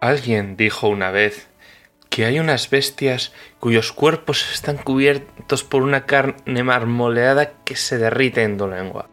[0.00, 1.48] Alguien dijo una vez
[2.08, 8.44] que hay unas bestias cuyos cuerpos están cubiertos por una carne marmoleada que se derrite
[8.44, 9.08] en tu lengua.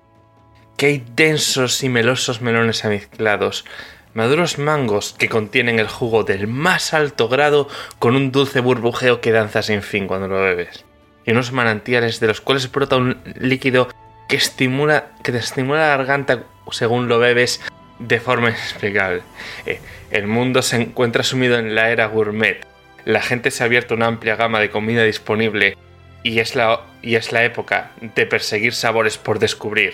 [0.77, 3.65] Que hay densos y melosos melones amezclados,
[4.13, 7.67] maduros mangos que contienen el jugo del más alto grado
[7.97, 10.85] con un dulce burbujeo que danza sin fin cuando lo bebes.
[11.25, 13.87] Y unos manantiales de los cuales brota un líquido
[14.29, 17.61] que estimula, que te estimula la garganta según lo bebes
[17.99, 19.21] de forma inexplicable.
[19.65, 19.79] Eh,
[20.11, 22.65] el mundo se encuentra sumido en la era gourmet.
[23.05, 25.77] La gente se ha abierto una amplia gama de comida disponible
[26.23, 29.93] y es la, y es la época de perseguir sabores por descubrir.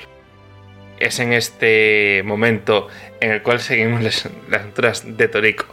[0.99, 2.87] Es en este momento
[3.19, 5.65] en el cual seguimos las, aventuras de Toriko,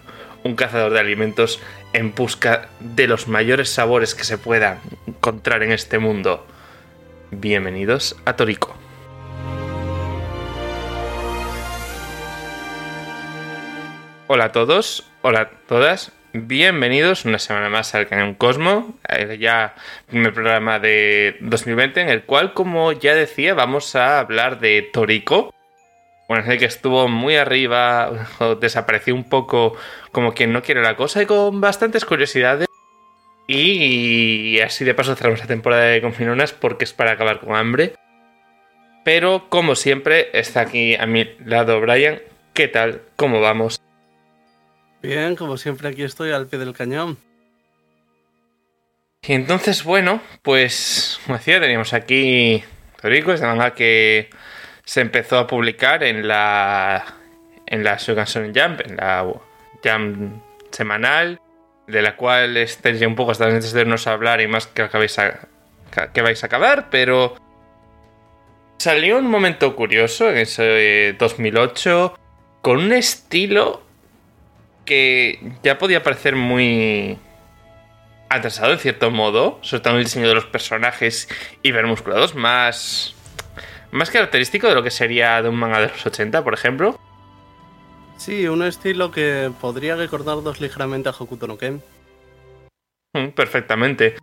[0.43, 1.61] un cazador de alimentos
[1.93, 6.47] en busca de los mayores sabores que se puedan encontrar en este mundo.
[7.31, 8.88] Bienvenidos a Toriko.
[14.31, 19.75] Hola a todos, hola a todas, bienvenidos una semana más al Cañón Cosmo, eh, ya
[20.07, 25.55] primer programa de 2020 en el cual, como ya decía, vamos a hablar de Toriko.
[26.29, 28.29] Bueno, sé que estuvo muy arriba,
[28.61, 29.79] desapareció un poco
[30.13, 32.69] como quien no quiere la cosa y con bastantes curiosidades.
[33.47, 37.95] Y así de paso cerramos la temporada de Confinonas porque es para acabar con hambre.
[39.07, 42.21] Pero como siempre, está aquí a mi lado Brian.
[42.53, 43.01] ¿Qué tal?
[43.17, 43.81] ¿Cómo vamos?
[45.03, 47.19] Bien, como siempre aquí estoy al pie del cañón.
[49.23, 52.63] Y entonces, bueno, pues como decía, teníamos aquí
[53.01, 54.31] Toriko, esta manga que
[54.85, 57.05] se empezó a publicar en la
[57.67, 59.27] en la Shoganshonen Jump, en la
[59.85, 61.41] Jump semanal,
[61.87, 64.83] de la cual estáis ya un poco hasta antes de vernos hablar y más que
[64.83, 65.49] acabéis a,
[66.13, 67.37] que vais a acabar, pero
[68.79, 72.19] salió un momento curioso en ese 2008
[72.63, 73.83] con un estilo
[74.89, 77.19] que ya podía parecer muy
[78.31, 81.29] atrasado en cierto modo, sobre todo en el diseño de los personajes
[81.63, 83.15] hipermusculados, más
[83.91, 86.99] más característico de lo que sería de un manga de los 80, por ejemplo.
[88.17, 91.83] Sí, un estilo que podría recordarnos ligeramente a Hokuto no Ken.
[93.13, 94.17] Mm, perfectamente.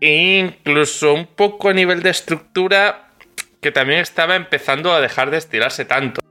[0.00, 3.08] Incluso un poco a nivel de estructura
[3.60, 6.23] que también estaba empezando a dejar de estirarse tanto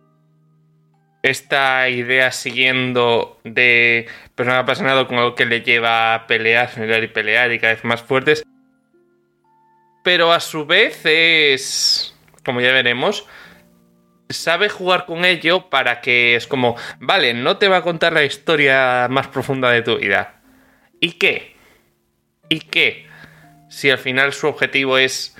[1.23, 7.07] esta idea siguiendo de persona apasionado con algo que le lleva a pelear, pelear y
[7.07, 8.43] pelear y cada vez más fuertes.
[10.03, 12.13] Pero a su vez es,
[12.43, 13.25] como ya veremos,
[14.29, 18.25] sabe jugar con ello para que es como, vale, no te va a contar la
[18.25, 20.41] historia más profunda de tu vida.
[20.99, 21.55] ¿Y qué?
[22.49, 23.07] ¿Y qué?
[23.69, 25.37] Si al final su objetivo es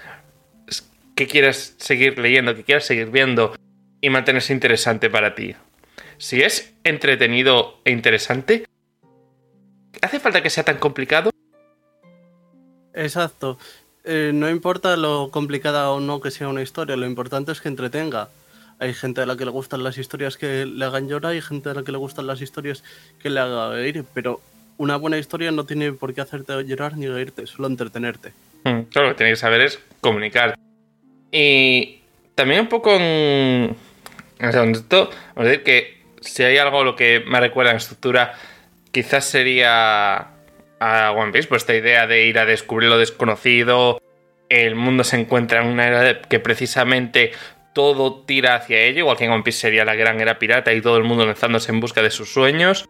[1.13, 3.53] que quieras seguir leyendo, que quieras seguir viendo
[3.99, 5.55] y mantenerse interesante para ti
[6.23, 8.63] si es entretenido e interesante,
[10.01, 11.31] ¿hace falta que sea tan complicado?
[12.93, 13.57] Exacto.
[14.05, 17.67] Eh, no importa lo complicada o no que sea una historia, lo importante es que
[17.67, 18.29] entretenga.
[18.79, 21.69] Hay gente a la que le gustan las historias que le hagan llorar y gente
[21.69, 22.85] a la que le gustan las historias
[23.21, 24.39] que le hagan reír, pero
[24.77, 28.31] una buena historia no tiene por qué hacerte llorar ni reírte, solo entretenerte.
[28.63, 30.55] Mm, claro, lo que tienes que saber es comunicar.
[31.33, 31.99] Y
[32.33, 33.75] también un poco en...
[34.39, 34.85] vamos
[35.35, 38.33] a decir que si hay algo lo que me recuerda en estructura,
[38.91, 40.29] quizás sería
[40.79, 44.01] a One Piece, pues esta idea de ir a descubrir lo desconocido,
[44.49, 47.31] el mundo se encuentra en una era que precisamente
[47.73, 50.81] todo tira hacia ello, igual que en One Piece sería la gran era pirata y
[50.81, 52.85] todo el mundo lanzándose en busca de sus sueños.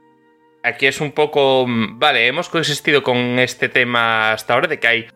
[0.63, 5.07] Aquí es un poco, vale, hemos coexistido con este tema hasta ahora de que hay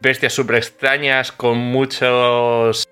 [0.00, 2.88] bestias súper extrañas con muchos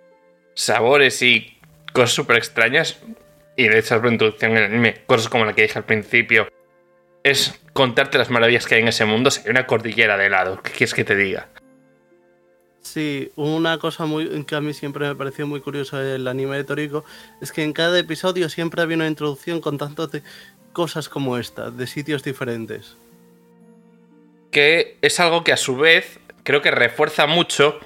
[0.54, 1.58] sabores y
[1.92, 3.00] cosas súper extrañas.
[3.56, 6.48] Y de hecho, la introducción en el anime, cosas como la que dije al principio,
[7.22, 9.30] es contarte las maravillas que hay en ese mundo.
[9.44, 11.48] Hay una cordillera de helado, ¿qué quieres que te diga?
[12.82, 16.64] Sí, una cosa muy, que a mí siempre me pareció muy curiosa del anime de
[16.64, 17.04] Toriko
[17.40, 20.10] es que en cada episodio siempre había una introducción con tantas
[20.72, 22.96] cosas como esta, de sitios diferentes.
[24.50, 27.78] Que es algo que a su vez creo que refuerza mucho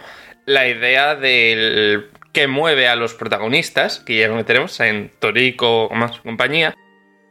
[0.47, 5.95] la idea del que mueve a los protagonistas, que ya lo tenemos en Toriko o
[5.95, 6.77] más compañía,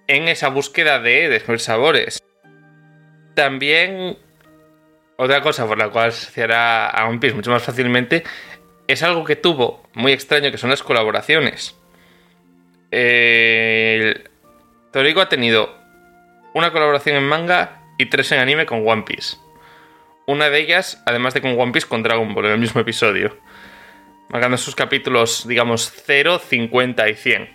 [0.07, 2.23] en esa búsqueda de descubrir sabores.
[3.35, 4.17] También,
[5.17, 8.23] otra cosa por la cual se hará a One Piece mucho más fácilmente,
[8.87, 11.75] es algo que tuvo muy extraño, que son las colaboraciones.
[14.91, 15.69] Toriko ha tenido
[16.55, 19.37] una colaboración en manga y tres en anime con One Piece.
[20.25, 23.37] Una de ellas, además de con One Piece, con Dragon Ball en el mismo episodio
[24.35, 27.49] marcando sus capítulos, digamos, 0, 50 y 100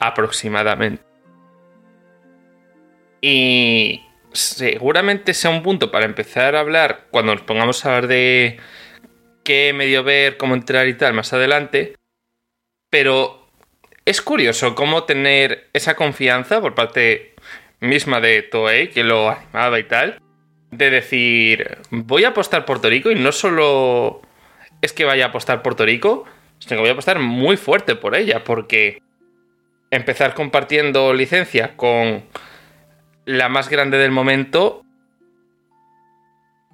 [0.00, 1.02] aproximadamente.
[3.20, 4.02] Y
[4.32, 8.58] seguramente sea un punto para empezar a hablar cuando nos pongamos a hablar de
[9.44, 11.96] qué medio ver, cómo entrar y tal más adelante.
[12.88, 13.46] Pero
[14.06, 17.34] es curioso cómo tener esa confianza por parte
[17.80, 20.18] misma de Toei, que lo animaba y tal,
[20.70, 24.22] de decir, voy a apostar por Torico y no solo
[24.86, 26.24] es que vaya a apostar por Torico,
[26.58, 29.02] sino que voy a apostar muy fuerte por ella, porque
[29.90, 32.24] empezar compartiendo licencia con
[33.26, 34.82] la más grande del momento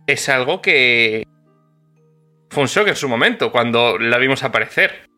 [0.06, 1.26] es algo que
[2.50, 5.08] fue un shock en su momento, cuando la vimos aparecer.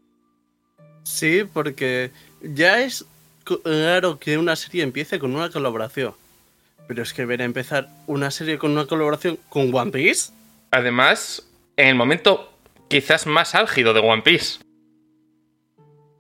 [1.03, 3.05] Sí, porque ya es
[3.45, 6.15] claro que una serie empiece con una colaboración.
[6.87, 10.33] Pero es que ver a empezar una serie con una colaboración con One Piece.
[10.71, 11.47] Además,
[11.77, 12.54] en el momento
[12.89, 14.61] quizás más álgido de One Piece.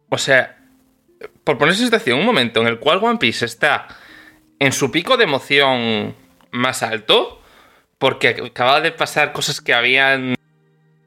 [0.09, 0.59] O sea,
[1.45, 3.89] por ponerse en situación, un momento en el cual One Piece está
[4.59, 6.15] en su pico de emoción
[6.51, 7.43] más alto,
[7.99, 10.37] porque acaba de pasar cosas que habían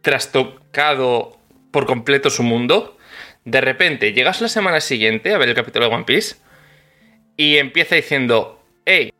[0.02, 1.38] trastocado
[1.72, 2.98] por completo su mundo.
[3.46, 6.36] De repente llegas la semana siguiente a ver el capítulo de One Piece
[7.38, 9.12] y empieza diciendo, hey,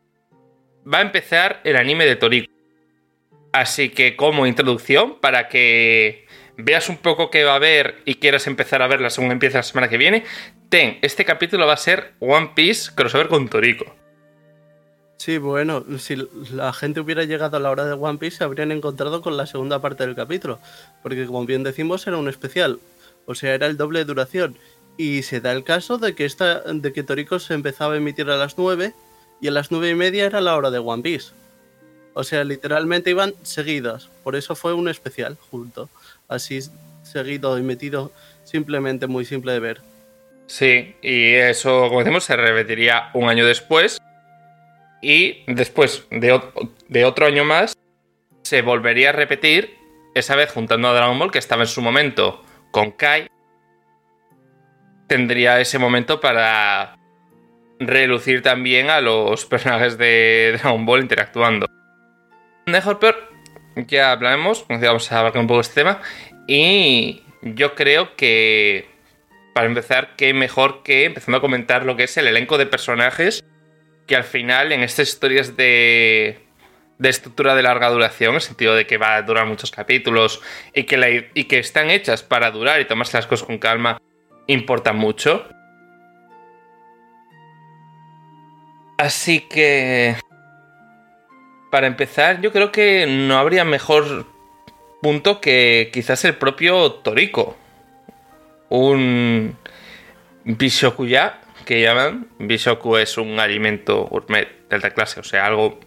[0.92, 2.52] va a empezar el anime de Toriko.
[3.52, 6.27] Así que como introducción, para que
[6.58, 9.62] veas un poco qué va a haber y quieras empezar a verla según empieza la
[9.62, 10.24] semana que viene,
[10.68, 13.86] ten, este capítulo va a ser One Piece crossover con Toriko.
[15.16, 16.16] Sí, bueno, si
[16.52, 19.46] la gente hubiera llegado a la hora de One Piece se habrían encontrado con la
[19.46, 20.60] segunda parte del capítulo,
[21.02, 22.78] porque como bien decimos era un especial,
[23.26, 24.56] o sea, era el doble de duración.
[24.96, 28.30] Y se da el caso de que, esta, de que Toriko se empezaba a emitir
[28.30, 28.94] a las 9
[29.40, 31.30] y a las 9 y media era la hora de One Piece.
[32.14, 35.88] O sea, literalmente iban seguidas, por eso fue un especial junto,
[36.28, 36.60] así
[37.02, 38.12] seguido y metido,
[38.44, 39.80] simplemente muy simple de ver.
[40.46, 44.00] Sí, y eso, como decimos, se repetiría un año después
[45.00, 47.76] y después de, otro año más,
[48.42, 49.76] se volvería a repetir,
[50.14, 53.28] esa vez juntando a Dragon Ball, que estaba en su momento con Kai.
[55.06, 56.96] Tendría ese momento para
[57.78, 61.66] relucir también a los personajes de Dragon Ball interactuando.
[62.66, 63.16] De Hopper,
[63.86, 66.00] ya hablaremos, vamos a abarcar un poco este tema.
[66.46, 68.88] Y yo creo que,
[69.54, 73.44] para empezar, qué mejor que empezando a comentar lo que es el elenco de personajes
[74.06, 76.40] que al final en estas historias de,
[76.98, 80.40] de estructura de larga duración, en el sentido de que va a durar muchos capítulos
[80.74, 84.00] y que, y que están hechas para durar y tomarse las cosas con calma,
[84.46, 85.46] importa mucho.
[88.96, 90.16] Así que...
[91.70, 94.26] Para empezar, yo creo que no habría mejor
[95.02, 97.56] punto que quizás el propio Toriko.
[98.70, 99.56] Un
[100.44, 102.28] Bishokuya que llaman.
[102.38, 105.78] Bishoku es un alimento gourmet de alta clase, o sea, algo,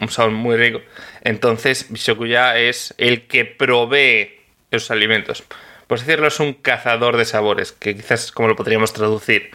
[0.00, 0.80] un sabor muy rico.
[1.22, 4.38] Entonces, Bishoku ya es el que provee
[4.70, 5.42] esos alimentos.
[5.88, 9.50] Por decirlo, es un cazador de sabores, que quizás como lo podríamos traducir.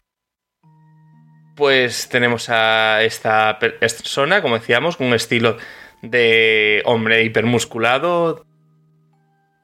[1.55, 5.57] Pues tenemos a esta persona, como decíamos, con un estilo
[6.01, 8.45] de hombre hipermusculado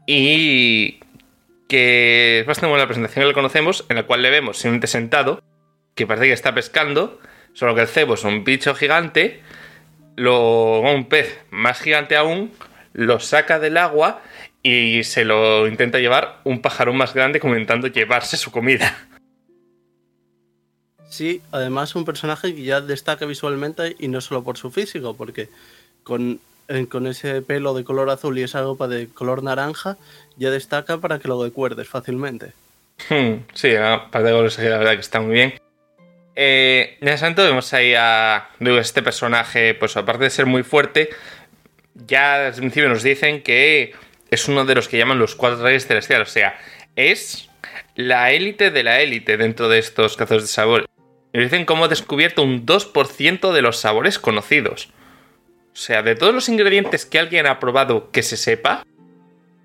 [0.08, 1.00] y
[1.68, 4.88] que es bastante buena la presentación que le conocemos, en la cual le vemos simplemente
[4.88, 5.44] sentado
[5.96, 7.20] que parece que está pescando,
[7.54, 9.42] solo que el cebo es un bicho gigante,
[10.16, 12.52] lo, un pez más gigante aún,
[12.94, 14.22] lo saca del agua
[14.64, 19.08] y se lo intenta llevar un pájaro más grande como intentando llevarse su comida.
[21.12, 25.50] Sí, además un personaje que ya destaca visualmente y no solo por su físico, porque
[26.04, 26.40] con,
[26.88, 29.98] con ese pelo de color azul y esa ropa de color naranja
[30.38, 32.54] ya destaca para que lo recuerdes fácilmente.
[33.10, 35.54] Hmm, sí, aparte de la verdad que está muy bien.
[36.34, 38.50] Eh, en vemos ahí a
[38.80, 41.10] este personaje, pues aparte de ser muy fuerte,
[41.94, 43.94] ya el principio nos dicen que
[44.30, 46.58] es uno de los que llaman los cuatro reyes celestiales, o sea,
[46.96, 47.50] es
[47.96, 50.86] la élite de la élite dentro de estos cazadores de sabor.
[51.34, 54.90] Y dicen cómo ha descubierto un 2% de los sabores conocidos.
[55.74, 58.84] O sea, de todos los ingredientes que alguien ha probado que se sepa,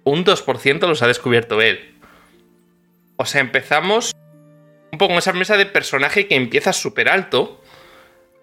[0.05, 1.95] un 2% los ha descubierto él.
[3.17, 4.13] O sea, empezamos
[4.93, 7.61] un poco con esa mesa de personaje que empieza súper alto,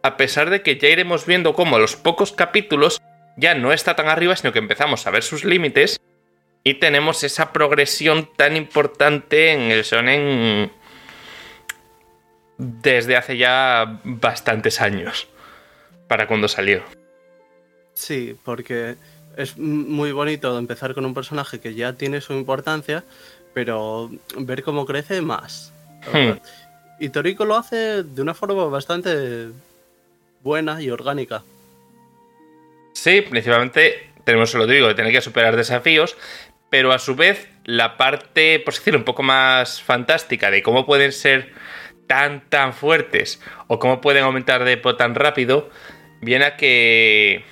[0.01, 3.01] a pesar de que ya iremos viendo cómo a los pocos capítulos
[3.37, 5.99] ya no está tan arriba, sino que empezamos a ver sus límites
[6.63, 10.71] y tenemos esa progresión tan importante en el shonen
[12.63, 15.27] desde hace ya bastantes años,
[16.07, 16.81] para cuando salió.
[17.93, 18.95] Sí, porque
[19.37, 23.03] es muy bonito empezar con un personaje que ya tiene su importancia,
[23.53, 25.71] pero ver cómo crece más.
[26.11, 26.37] Hmm.
[26.99, 29.49] Y Toriko lo hace de una forma bastante
[30.41, 31.43] buena y orgánica.
[32.93, 36.15] Sí, principalmente tenemos, lo digo, de tener que superar desafíos,
[36.69, 41.11] pero a su vez la parte, por decirlo, un poco más fantástica de cómo pueden
[41.11, 41.51] ser
[42.13, 45.71] tan, tan fuertes o cómo pueden aumentar de tan rápido,
[46.21, 47.43] viene a que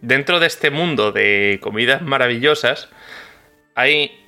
[0.00, 2.88] dentro de este mundo de comidas maravillosas
[3.74, 4.18] hay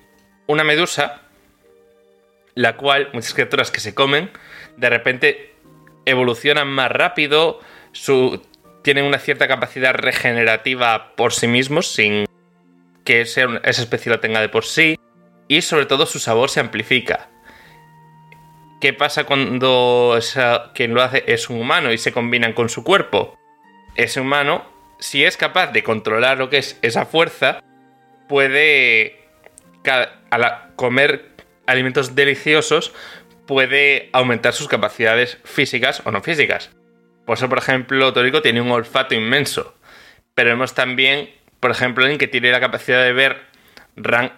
[0.46, 1.22] una medusa,
[2.54, 4.30] la cual muchas criaturas que se comen,
[4.76, 5.54] de repente
[6.04, 7.60] evolucionan más rápido,
[7.92, 8.42] su,
[8.82, 12.26] tienen una cierta capacidad regenerativa por sí mismos, sin
[13.04, 14.98] que esa especie lo tenga de por sí,
[15.48, 17.30] y sobre todo su sabor se amplifica.
[18.80, 20.18] ¿Qué pasa cuando
[20.74, 23.36] quien lo hace es un humano y se combinan con su cuerpo?
[23.96, 24.64] Ese humano,
[25.00, 27.60] si es capaz de controlar lo que es esa fuerza,
[28.28, 29.18] puede
[30.76, 31.30] comer
[31.66, 32.92] alimentos deliciosos,
[33.46, 36.70] puede aumentar sus capacidades físicas o no físicas.
[37.26, 39.74] Por eso, por ejemplo, Torico tiene un olfato inmenso.
[40.34, 43.38] Pero vemos también, por ejemplo, en que tiene la capacidad de ver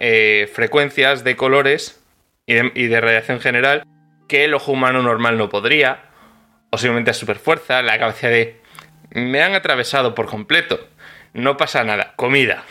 [0.01, 2.03] eh, frecuencias de colores
[2.47, 3.85] y de, radiación general
[4.31, 6.05] que el ojo humano normal no podría.
[6.71, 8.63] O simplemente a superfuerza, la capacidad de...
[9.11, 10.79] Me han atravesado por completo.
[11.35, 12.15] No pasa nada.
[12.15, 12.63] Comida.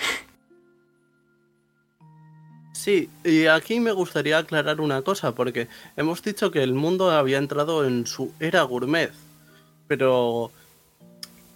[2.71, 7.37] Sí, y aquí me gustaría aclarar una cosa, porque hemos dicho que el mundo había
[7.37, 9.11] entrado en su era gourmet.
[9.89, 10.53] Pero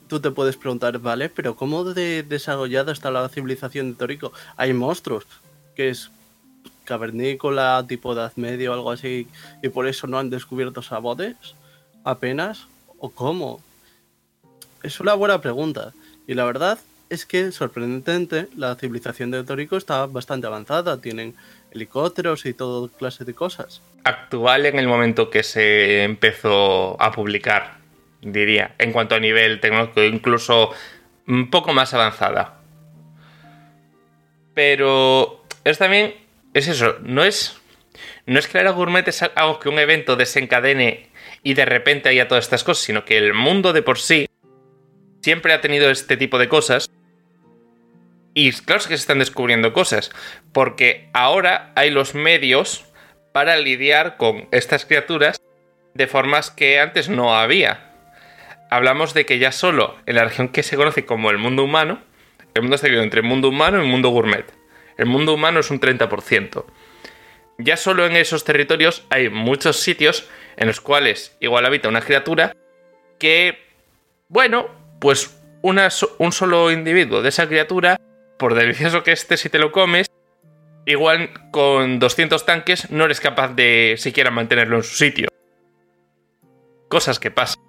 [0.10, 4.34] tú te puedes preguntar, vale, pero ¿cómo de desarrollada está la civilización de Torico?
[4.58, 5.26] Hay monstruos,
[5.78, 6.12] que es
[6.84, 9.28] cavernícola, tipo Edad Media o algo así,
[9.62, 11.36] y por eso no han descubierto sabores
[12.04, 12.68] apenas,
[13.00, 13.62] o cómo.
[14.82, 15.94] Es una buena pregunta,
[16.28, 21.36] y la verdad es que, sorprendentemente, la civilización de Torico está bastante avanzada, tienen
[21.72, 23.82] helicópteros y todo clase de cosas.
[24.04, 27.84] Actual en el momento que se empezó a publicar
[28.32, 30.72] diría, en cuanto a nivel tecnológico, incluso
[31.28, 32.60] un poco más avanzada.
[34.54, 36.14] Pero es también,
[36.54, 37.60] es eso, no es,
[38.26, 41.10] no es que la gourmet es algo que un evento desencadene
[41.44, 44.28] y de repente haya todas estas cosas, sino que el mundo de por sí
[45.22, 46.90] siempre ha tenido este tipo de cosas.
[48.36, 50.10] Y claro que se están descubriendo cosas,
[50.54, 52.86] porque ahora hay los medios
[53.32, 55.40] para lidiar con estas criaturas
[55.94, 57.94] de formas que antes no había
[58.76, 62.02] hablamos de que ya solo en la región que se conoce como el mundo humano,
[62.54, 64.46] el mundo está dividido entre el mundo humano y el mundo gourmet.
[64.98, 66.66] El mundo humano es un 30%.
[67.60, 72.56] Ya solo en esos territorios hay muchos sitios en los cuales igual habita una criatura
[73.20, 73.58] que,
[74.28, 74.68] bueno,
[75.00, 78.00] pues un solo individuo de esa criatura,
[78.38, 80.08] por delicioso que esté si te lo comes,
[80.86, 85.30] igual con 200 tanques no eres capaz de siquiera mantenerlo en su sitio.
[86.90, 87.64] Cosas que pasan.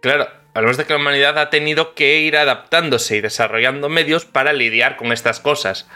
[0.00, 4.52] Claro, hablamos de que la humanidad ha tenido que ir adaptándose y desarrollando medios para
[4.52, 5.86] lidiar con estas cosas.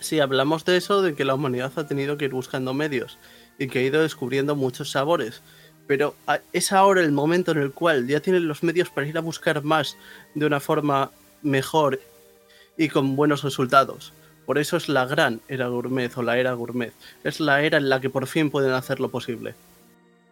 [0.00, 3.18] Sí, hablamos de eso, de que la humanidad ha tenido que ir buscando medios
[3.58, 5.42] y que ha ido descubriendo muchos sabores.
[5.86, 6.14] Pero
[6.52, 9.62] es ahora el momento en el cual ya tienen los medios para ir a buscar
[9.62, 9.96] más
[10.34, 11.10] de una forma
[11.42, 12.00] mejor
[12.76, 14.12] y con buenos resultados.
[14.46, 16.92] Por eso es la gran era gourmet o la era gourmet.
[17.22, 19.54] Es la era en la que por fin pueden hacer lo posible.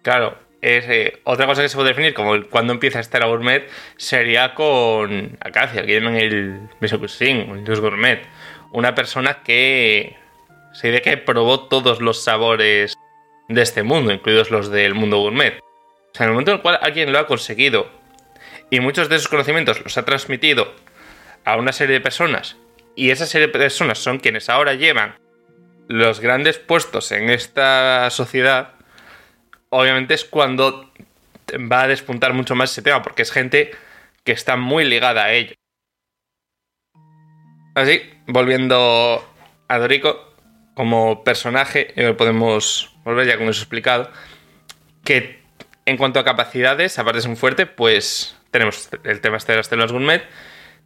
[0.02, 3.68] Claro, es, eh, otra cosa que se puede definir como cuando empieza esta era gourmet
[3.96, 8.22] sería con Acacia, que llaman el Mesocusin, el gourmet.
[8.72, 10.16] Una persona que
[10.72, 12.94] se dice que probó todos los sabores
[13.48, 15.58] de este mundo, incluidos los del mundo gourmet.
[15.58, 17.90] O sea, en el momento en el cual alguien lo ha conseguido
[18.70, 20.72] y muchos de esos conocimientos los ha transmitido
[21.44, 22.56] a una serie de personas
[22.94, 25.16] y esa serie de personas son quienes ahora llevan
[25.88, 28.74] los grandes puestos en esta sociedad,
[29.70, 30.90] obviamente es cuando
[31.70, 33.70] va a despuntar mucho más ese tema, porque es gente
[34.24, 35.54] que está muy ligada a ello.
[37.74, 39.24] Así, volviendo
[39.68, 40.34] a Dorico,
[40.74, 44.10] como personaje, eh, podemos volver ya con eso explicado,
[45.04, 45.40] que
[45.86, 49.66] en cuanto a capacidades, aparte es un fuerte, pues tenemos el tema este de las
[49.66, 50.22] células gourmet,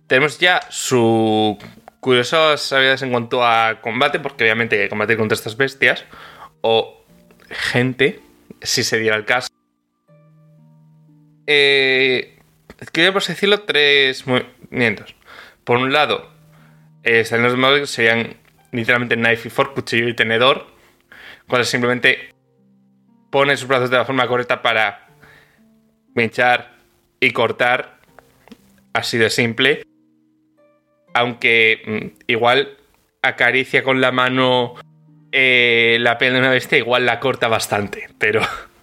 [0.07, 1.59] tenemos ya su
[2.01, 6.05] curiosas habilidades en cuanto a combate, porque obviamente combatir contra estas bestias,
[6.61, 7.03] o
[7.51, 8.21] gente
[8.65, 9.49] si se diera el caso.
[11.47, 12.39] Eh,
[13.13, 15.15] por decirlo, tres movimientos.
[15.65, 16.31] Por un lado,
[17.03, 18.37] eh, los modos serían
[18.73, 20.67] literalmente knife y fork, cuchillo y tenedor,
[21.47, 22.35] cuando simplemente
[23.31, 25.09] pone sus brazos de la forma correcta para
[26.15, 26.75] pinchar
[27.21, 27.99] y cortar,
[28.93, 29.83] así de simple.
[31.13, 32.77] Aunque mm, igual
[33.23, 34.75] acaricia con la mano
[35.37, 38.41] eh, la piel de una bestia igual la corta bastante, pero...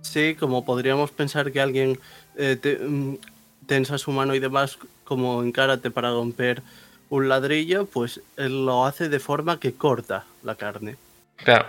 [0.00, 1.98] Sí, como podríamos pensar que alguien
[2.38, 3.18] eh, te- mm,
[3.66, 6.62] tensa su mano y demás, como en karate para romper
[7.10, 10.96] un ladrillo, pues él lo hace de forma que corta la carne.
[11.36, 11.66] Claro.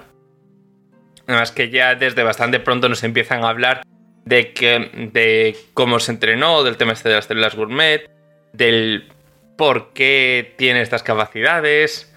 [1.28, 3.82] Además que ya desde bastante pronto nos empiezan a hablar
[4.24, 8.10] de que de cómo se entrenó, del tema este de las células gourmet,
[8.54, 9.12] del
[9.58, 12.10] por qué tiene estas capacidades.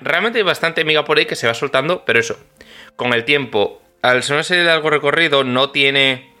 [0.00, 2.38] Realmente hay bastante miga por ahí que se va soltando, pero eso,
[2.96, 6.32] con el tiempo, al ser una serie de largo recorrido, no tiene.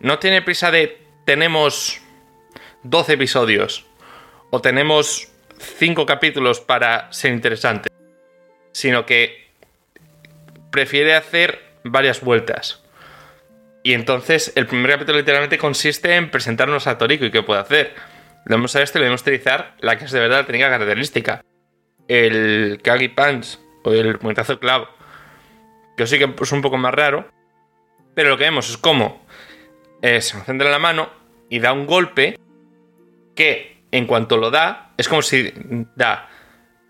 [0.00, 1.02] No tiene prisa de.
[1.24, 2.00] Tenemos
[2.82, 3.86] 12 episodios.
[4.50, 5.28] O tenemos
[5.78, 7.88] 5 capítulos para ser interesante.
[8.72, 9.50] Sino que
[10.70, 12.82] prefiere hacer varias vueltas.
[13.82, 17.94] Y entonces el primer capítulo literalmente consiste en presentarnos a Toriko y qué puede hacer.
[18.44, 20.46] Le vamos a esto y le vamos a utilizar la que es de verdad la
[20.46, 21.42] técnica característica.
[22.08, 24.88] El Kagi Punch o el puñetazo clavo.
[25.96, 27.28] Que sí que es un poco más raro.
[28.14, 29.26] Pero lo que vemos es cómo
[30.02, 31.10] eh, se concentra en la mano
[31.48, 32.38] y da un golpe
[33.34, 35.52] que en cuanto lo da es como si
[35.94, 36.28] da,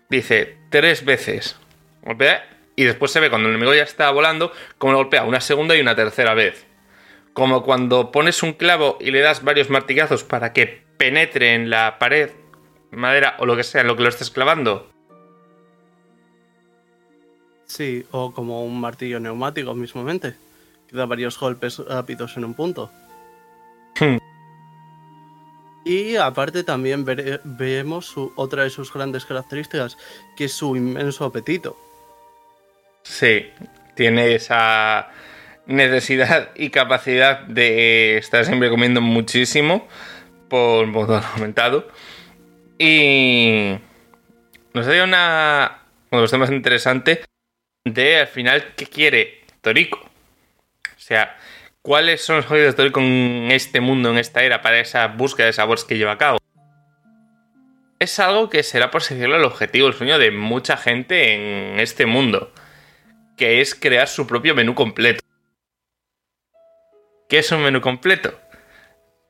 [0.09, 1.59] dice, tres veces.
[2.01, 5.41] Golpea y después se ve cuando el enemigo ya está volando, como lo golpea una
[5.41, 6.67] segunda y una tercera vez.
[7.33, 11.99] Como cuando pones un clavo y le das varios martillazos para que penetre en la
[11.99, 12.31] pared,
[12.91, 14.91] madera o lo que sea, en lo que lo estés clavando.
[17.67, 20.35] Sí, o como un martillo neumático mismamente,
[20.87, 22.91] que da varios golpes rápidos en un punto.
[23.99, 24.17] Hmm.
[25.85, 29.97] Y aparte también vere- vemos su- otra de sus grandes características,
[30.35, 31.77] que es su inmenso apetito.
[33.03, 33.47] Sí,
[33.95, 35.09] tiene esa
[35.65, 39.87] necesidad y capacidad de estar siempre comiendo muchísimo
[40.49, 41.87] por modo aumentado.
[42.77, 43.77] Y
[44.73, 45.81] nos da una
[46.11, 47.19] uno de los temas interesantes
[47.93, 49.99] de al final qué quiere Toriko.
[49.99, 51.37] O sea,
[51.81, 55.47] cuáles son los objetivos de Toriko en este mundo, en esta era, para esa búsqueda
[55.47, 56.37] de sabores que lleva a cabo.
[57.99, 61.79] Es algo que será, por así decirlo, el objetivo, el sueño de mucha gente en
[61.79, 62.53] este mundo
[63.37, 65.23] que es crear su propio menú completo.
[67.29, 68.37] ¿Qué es un menú completo?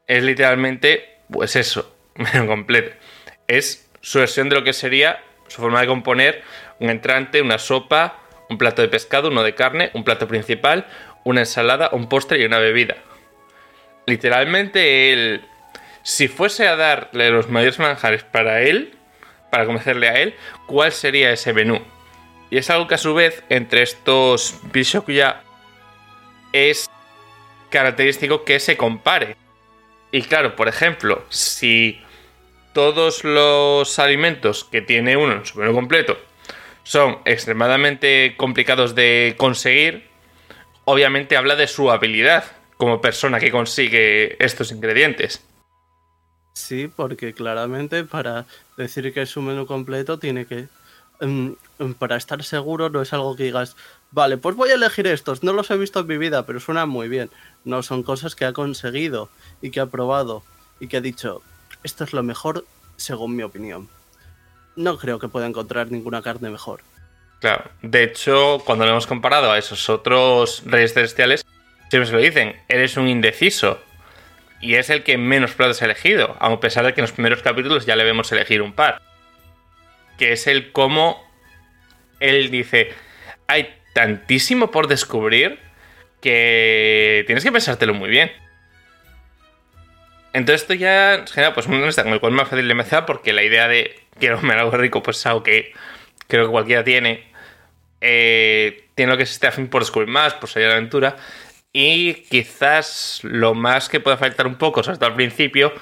[0.08, 2.96] Es literalmente, pues eso, menú completo.
[3.48, 6.44] Es su versión de lo que sería su forma de componer
[6.80, 10.88] un entrante, una sopa, un plato de pescado, uno de carne, un plato principal,
[11.24, 12.98] una ensalada, un postre y una bebida.
[14.06, 15.42] Literalmente él,
[16.04, 18.96] si fuese a darle los mayores manjares para él,
[19.52, 21.82] para convencerle a él, ¿cuál sería ese menú?
[22.50, 25.42] Y es algo que a su vez, entre estos Bishokuya,
[26.54, 26.90] es
[27.70, 29.36] característico que se compare.
[30.12, 32.02] Y claro, por ejemplo, si
[32.74, 36.18] todos los alimentos que tiene uno en su menú completo
[36.88, 40.08] son extremadamente complicados de conseguir,
[40.86, 42.46] obviamente habla de su habilidad
[42.78, 45.46] como persona que consigue estos ingredientes.
[46.54, 48.46] Sí, porque claramente para
[48.78, 50.70] decir que es un menú completo tiene que...
[51.20, 53.76] mm, mm, para estar seguro no es algo que digas,
[54.12, 56.88] vale, pues voy a elegir estos, no los he visto en mi vida, pero suenan
[56.88, 57.30] muy bien.
[57.66, 59.30] No, son cosas que ha conseguido
[59.62, 60.42] y que ha probado
[60.80, 61.42] y que ha dicho,
[61.84, 62.64] esto es lo mejor
[62.96, 63.90] según mi opinión.
[64.78, 66.82] No creo que pueda encontrar ninguna carne mejor.
[67.42, 71.46] Claro, de hecho, cuando lo hemos comparado a esos otros reyes celestiales,
[71.90, 73.82] siempre se lo dicen, eres un indeciso.
[74.62, 77.42] Y es el que menos platos ha elegido, a pesar de que en los primeros
[77.42, 79.02] capítulos ya le vemos elegir un par.
[80.18, 81.28] Que es el cómo
[82.20, 82.94] él dice,
[83.48, 85.60] hay tantísimo por descubrir
[86.22, 88.32] que tienes que pensártelo muy bien.
[90.34, 93.42] Entonces esto ya genera pues un con el cual más fácil de empezar porque la
[93.42, 95.74] idea de quiero comer algo rico pues es algo que
[96.28, 97.32] creo que cualquiera tiene.
[98.02, 101.16] Eh, tiene lo que es este afín por descubrir más, por salir la aventura.
[101.74, 105.74] Y quizás lo más que puede faltar un poco, sobre todo al principio,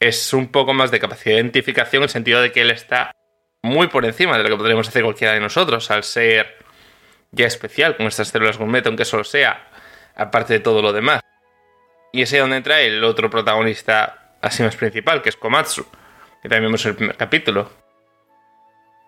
[0.00, 3.12] es un poco más de capacidad de identificación en el sentido de que él está
[3.62, 6.56] muy por encima de lo que podríamos hacer cualquiera de nosotros al ser
[7.32, 9.68] ya especial con estas células gourmet, aunque solo sea,
[10.16, 11.20] aparte de todo lo demás.
[12.12, 15.86] Y es ahí donde entra el otro protagonista así más principal, que es Komatsu,
[16.42, 17.70] que también vemos en el primer capítulo.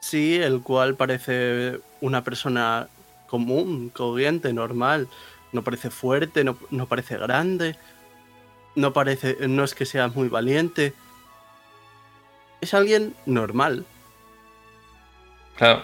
[0.01, 2.89] Sí, el cual parece una persona
[3.27, 5.09] común, corriente, normal.
[5.53, 7.77] No parece fuerte, no, no parece grande.
[8.75, 9.37] No parece.
[9.49, 10.95] no es que sea muy valiente.
[12.61, 13.85] Es alguien normal.
[15.57, 15.83] Claro.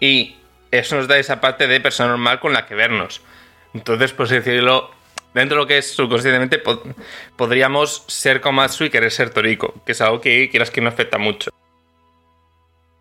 [0.00, 0.36] Y
[0.70, 3.20] eso nos da esa parte de persona normal con la que vernos.
[3.72, 4.90] Entonces, por decirlo,
[5.34, 6.82] dentro de lo que es subconscientemente, po-
[7.36, 11.18] podríamos ser Komatsu y querer ser Toriko, que es algo que quieras que no afecta
[11.18, 11.50] mucho.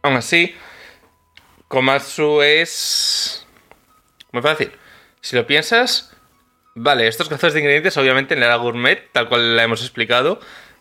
[0.01, 0.55] Aún así,
[1.67, 3.47] Komatsu es
[4.31, 4.71] muy fácil.
[5.21, 6.09] Si lo piensas,
[6.75, 10.39] Vale, estos cazadores de ingredientes, obviamente, en la era gourmet, tal cual la hemos explicado,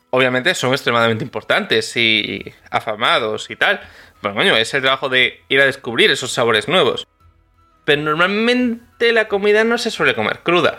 [0.08, 3.78] obviamente son extremadamente importantes y afamados y tal.
[4.22, 7.06] Bueno, coño, es el trabajo de ir a descubrir esos sabores nuevos.
[7.84, 10.78] Pero normalmente la comida no se suele comer cruda.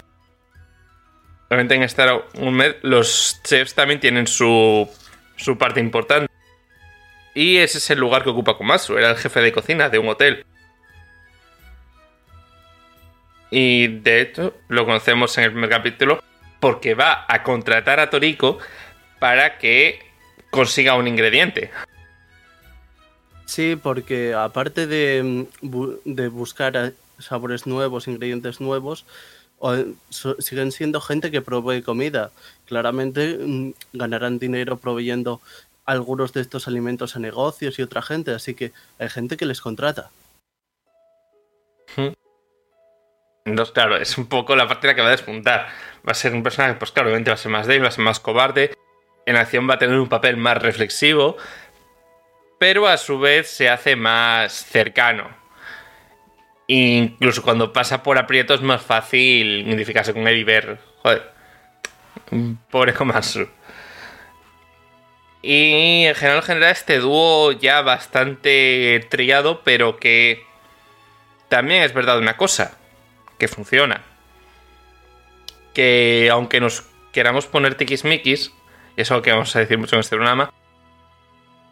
[1.53, 4.89] Obviamente en Star Gourmet los chefs también tienen su,
[5.35, 6.27] su parte importante.
[7.35, 10.07] Y ese es el lugar que ocupa Komatsu, era el jefe de cocina de un
[10.07, 10.47] hotel.
[13.51, 16.23] Y de hecho lo conocemos en el primer capítulo
[16.59, 18.57] porque va a contratar a Toriko
[19.19, 19.99] para que
[20.49, 21.69] consiga un ingrediente.
[23.45, 25.45] Sí, porque aparte de,
[26.03, 29.05] de buscar sabores nuevos, ingredientes nuevos,
[30.39, 32.31] siguen siendo gente que provee comida.
[32.65, 35.41] Claramente mm, ganarán dinero proveyendo
[35.85, 39.61] algunos de estos alimentos a negocios y otra gente, así que hay gente que les
[39.61, 40.09] contrata.
[43.45, 45.67] Entonces, claro, es un poco la parte la que va a despuntar.
[46.07, 47.91] Va a ser un personaje, pues claro, obviamente va a ser más débil, va a
[47.91, 48.73] ser más cobarde.
[49.25, 51.37] En acción va a tener un papel más reflexivo,
[52.59, 55.42] pero a su vez se hace más cercano.
[56.67, 61.31] Incluso cuando pasa por aprietos es más fácil identificarse con él y ver, joder,
[62.69, 63.47] pobre Komatsu.
[65.41, 70.45] Y en general, general, este dúo ya bastante trillado, pero que
[71.49, 72.77] también es verdad una cosa,
[73.37, 74.01] que funciona.
[75.73, 78.53] Que aunque nos queramos poner tiquismiquis, eso
[78.95, 80.53] es algo que vamos a decir mucho en este programa,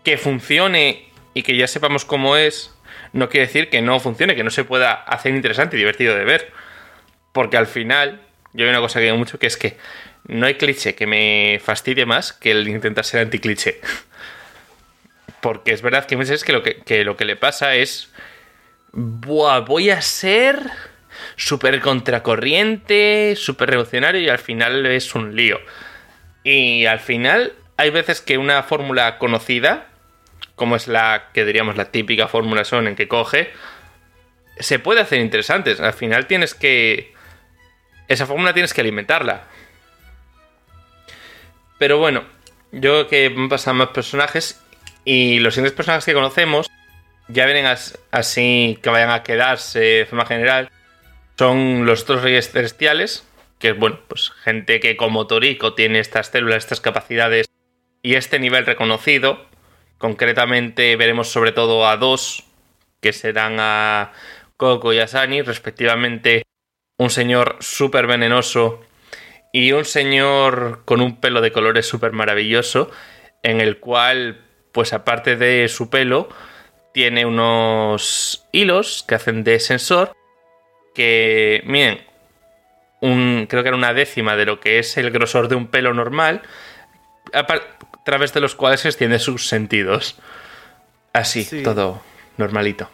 [0.03, 2.75] que funcione y que ya sepamos cómo es,
[3.13, 6.23] no quiere decir que no funcione, que no se pueda hacer interesante y divertido de
[6.23, 6.51] ver.
[7.31, 8.21] Porque al final,
[8.53, 9.77] yo hay una cosa que digo mucho, que es que
[10.27, 13.81] no hay cliché que me fastidie más que el intentar ser anticliché.
[15.41, 18.11] Porque es verdad que muchas veces que lo que, lo que le pasa es.
[18.93, 20.69] Buah, voy a ser
[21.37, 25.59] súper contracorriente, súper revolucionario y al final es un lío.
[26.43, 29.87] Y al final hay veces que una fórmula conocida,
[30.61, 33.51] como es la que diríamos la típica fórmula son en que coge,
[34.59, 35.79] se puede hacer interesantes.
[35.79, 37.15] Al final tienes que...
[38.07, 39.45] Esa fórmula tienes que alimentarla.
[41.79, 42.25] Pero bueno,
[42.71, 44.61] yo que me pasan más personajes
[45.03, 46.69] y los siguientes personajes que conocemos
[47.27, 47.65] ya vienen
[48.11, 50.69] así que vayan a quedarse de forma general.
[51.39, 56.27] Son los otros reyes celestiales, que es bueno, pues gente que como Toriko tiene estas
[56.27, 57.47] células, estas capacidades
[58.03, 59.49] y este nivel reconocido.
[60.01, 62.43] Concretamente veremos sobre todo a dos,
[63.01, 64.11] que serán a
[64.57, 66.41] Coco y a Sani, respectivamente
[66.97, 68.81] un señor súper venenoso
[69.53, 72.89] y un señor con un pelo de colores súper maravilloso,
[73.43, 76.29] en el cual, pues aparte de su pelo,
[76.95, 80.13] tiene unos hilos que hacen de sensor,
[80.95, 82.01] que, miren,
[83.47, 86.41] creo que era una décima de lo que es el grosor de un pelo normal,
[88.01, 90.17] a, través de los cuales extiende sus sentidos.
[91.13, 92.01] Así, todo
[92.37, 92.89] normalito.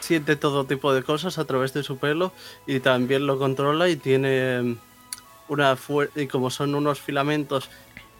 [0.00, 2.32] Siente todo tipo de cosas a través de su pelo
[2.66, 4.76] y también lo controla y tiene
[5.48, 5.76] una
[6.14, 7.70] y como son unos filamentos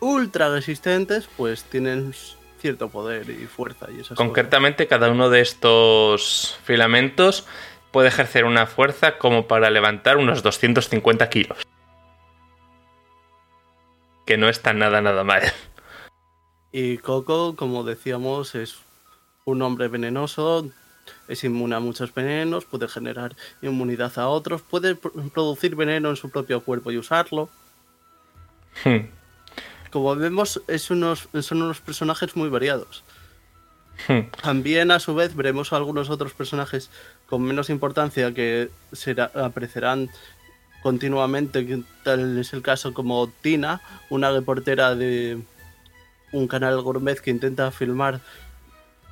[0.01, 2.15] ultra resistentes, pues tienen
[2.59, 3.89] cierto poder y fuerza.
[3.91, 7.47] Y Concretamente, cada uno de estos filamentos
[7.91, 11.59] puede ejercer una fuerza como para levantar unos 250 kilos.
[14.27, 15.43] Que no está nada, nada mal.
[16.77, 18.79] Y Coco, como decíamos, es
[19.45, 20.69] un hombre venenoso,
[21.29, 26.31] es inmune a muchos venenos, puede generar inmunidad a otros, puede producir veneno en su
[26.31, 27.49] propio cuerpo y usarlo.
[28.83, 29.07] Hmm.
[29.93, 33.05] Como vemos, es unos, son unos personajes muy variados.
[34.09, 34.29] Hmm.
[34.43, 36.91] También, a su vez, veremos algunos otros personajes
[37.29, 40.11] con menos importancia que será, aparecerán
[40.83, 45.41] continuamente, tal es el caso como Tina, una reportera de
[46.35, 48.21] un canal gourmet que intenta filmar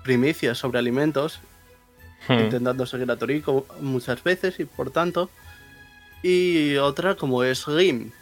[0.03, 1.41] primicias sobre alimentos
[2.29, 2.35] Hmm.
[2.35, 5.31] intentando seguir a Toriko muchas veces y por tanto.
[6.23, 8.13] Y otra como es Rim.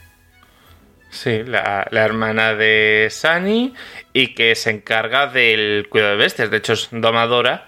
[1.10, 3.74] Sí, la, hermana de Sani
[4.12, 6.50] y que se encarga del cuidado de bestias.
[6.50, 7.66] De hecho, es domadora.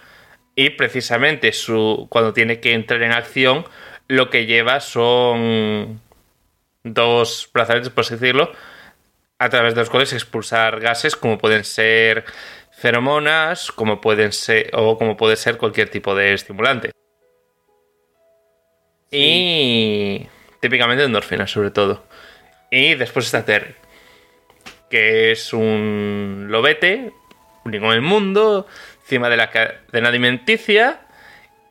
[0.54, 3.64] Y precisamente su, cuando tiene que entrar en acción,
[4.08, 6.00] lo que lleva son
[6.84, 8.52] dos brazaletes, por así decirlo,
[9.42, 12.24] a través de los cuales expulsar gases como pueden ser
[12.70, 16.92] feromonas, como pueden ser, o como puede ser cualquier tipo de estimulante.
[19.10, 20.28] Y
[20.60, 22.04] típicamente endorfinas, sobre todo.
[22.70, 23.74] Y después está Terry,
[24.88, 27.12] que es un lobete,
[27.64, 28.68] único en el mundo,
[29.00, 31.00] encima de la cadena alimenticia,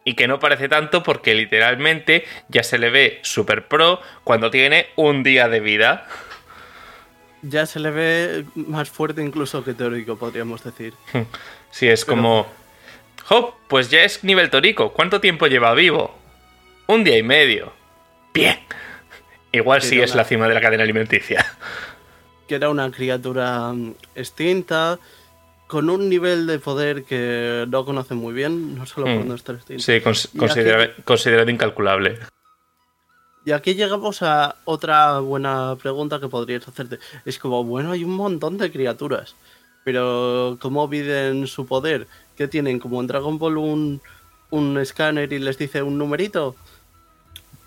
[0.03, 4.87] Y que no parece tanto porque literalmente ya se le ve super pro cuando tiene
[4.97, 6.07] un día de vida.
[7.41, 10.93] Ya se le ve más fuerte incluso que teórico, podríamos decir.
[11.71, 12.47] Sí, es como...
[13.23, 13.57] ¡Jo!
[13.69, 14.91] Pues ya es nivel torico.
[14.91, 16.13] ¿Cuánto tiempo lleva vivo?
[16.87, 17.71] Un día y medio.
[18.33, 18.59] Bien.
[19.53, 21.45] Igual sí es la cima de la cadena alimenticia.
[22.47, 24.99] Que era una criatura mm, extinta,
[25.67, 29.27] con un nivel de poder que no conoce muy bien, no solo por mm.
[29.29, 29.81] nuestra extinta.
[29.81, 30.01] Sí,
[31.05, 32.19] considerado incalculable.
[33.43, 36.99] Y aquí llegamos a otra buena pregunta que podrías hacerte.
[37.25, 39.35] Es como, bueno, hay un montón de criaturas,
[39.83, 42.07] pero ¿cómo miden su poder?
[42.35, 42.79] ¿Qué tienen?
[42.79, 44.01] ¿Como en Dragon Ball un,
[44.51, 46.55] un escáner y les dice un numerito?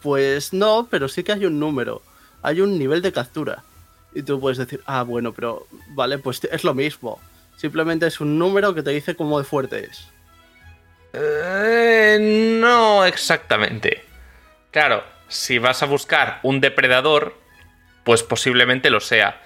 [0.01, 2.03] Pues no, pero sí que hay un número.
[2.43, 3.65] Hay un nivel de captura.
[4.15, 7.19] Y tú puedes decir, ah, bueno, pero vale, pues es lo mismo.
[7.57, 10.07] Simplemente es un número que te dice cómo de fuerte es.
[11.13, 14.04] Eh, no exactamente.
[14.75, 17.39] Claro, si vas a buscar un depredador,
[18.03, 19.41] pues posiblemente lo sea.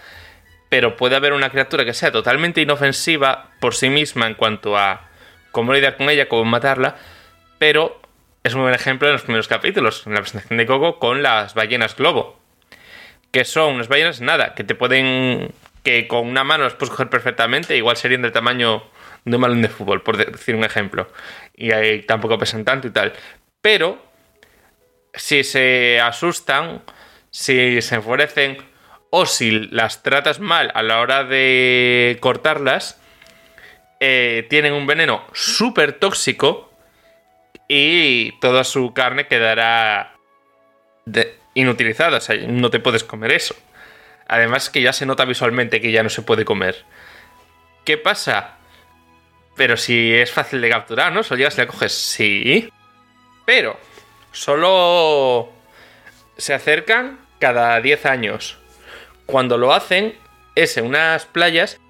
[0.70, 5.06] Pero puede haber una criatura que sea totalmente inofensiva por sí misma en cuanto a
[5.52, 6.96] cómo lidiar con ella, cómo matarla,
[7.58, 8.00] pero
[8.42, 11.52] es un buen ejemplo en los primeros capítulos, en la presentación de Coco con las
[11.52, 12.40] ballenas globo.
[13.30, 15.52] Que son unas ballenas, nada, que te pueden.
[15.82, 18.82] que con una mano las puedes coger perfectamente, igual serían del tamaño
[19.26, 21.06] de un balón de fútbol, por decir un ejemplo.
[21.54, 23.12] Y ahí tampoco pesan tanto y tal.
[23.60, 24.07] Pero,
[25.14, 26.82] si se asustan,
[27.30, 28.58] si se enfurecen,
[29.10, 33.00] o si las tratas mal a la hora de cortarlas,
[34.00, 36.70] eh, tienen un veneno súper tóxico
[37.68, 40.14] y toda su carne quedará
[41.54, 43.56] inutilizada, o sea, no te puedes comer eso.
[44.28, 46.84] Además que ya se nota visualmente que ya no se puede comer.
[47.84, 48.58] ¿Qué pasa?
[49.56, 51.22] Pero si es fácil de capturar, ¿no?
[51.22, 51.92] Solo llegas y la coges.
[51.92, 52.70] Sí.
[53.46, 53.80] Pero
[54.38, 55.48] solo
[56.36, 58.56] se acercan cada 10 años.
[59.26, 60.16] Cuando lo hacen
[60.54, 61.80] es en unas playas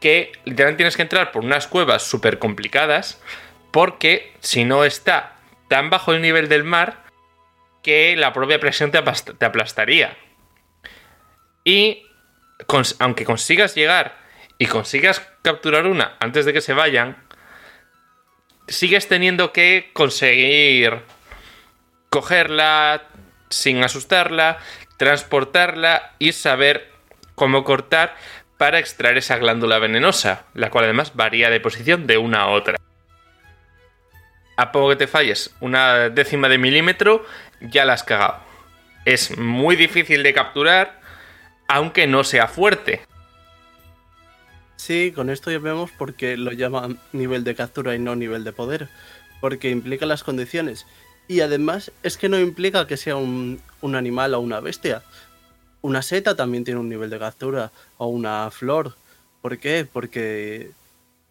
[0.00, 3.20] que literalmente tienes que entrar por unas cuevas súper complicadas
[3.72, 5.36] porque si no está
[5.68, 7.04] tan bajo el nivel del mar
[7.82, 10.16] que la propia presión te, aplastaría.
[11.64, 12.06] Y
[13.00, 14.16] aunque consigas llegar
[14.58, 17.16] y consigas capturar una antes de que se vayan,
[18.68, 21.02] sigues teniendo que conseguir
[22.10, 23.04] cogerla
[23.50, 24.58] sin asustarla,
[24.96, 26.90] transportarla y saber
[27.34, 28.16] cómo cortar
[28.56, 32.76] para extraer esa glándula venenosa, la cual además varía de posición de una a otra
[34.56, 37.24] a poco que te falles una décima de milímetro,
[37.60, 38.38] ya la has cagado.
[39.04, 41.00] Es muy difícil de capturar,
[41.68, 43.02] aunque no sea fuerte.
[44.76, 48.44] Sí, con esto ya vemos por qué lo llaman nivel de captura y no nivel
[48.44, 48.88] de poder.
[49.40, 50.86] Porque implica las condiciones.
[51.28, 55.02] Y además es que no implica que sea un, un animal o una bestia.
[55.82, 57.72] Una seta también tiene un nivel de captura.
[57.98, 58.94] O una flor.
[59.42, 59.86] ¿Por qué?
[59.90, 60.70] Porque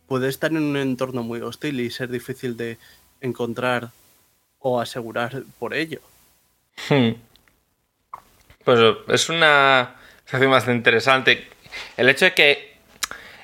[0.08, 2.78] puede estar en un entorno muy hostil y ser difícil de
[3.22, 3.90] encontrar
[4.60, 6.00] o asegurar por ello.
[6.90, 7.12] Hmm.
[8.64, 8.80] Pues
[9.10, 11.48] es una situación bastante interesante.
[11.98, 12.78] El hecho de que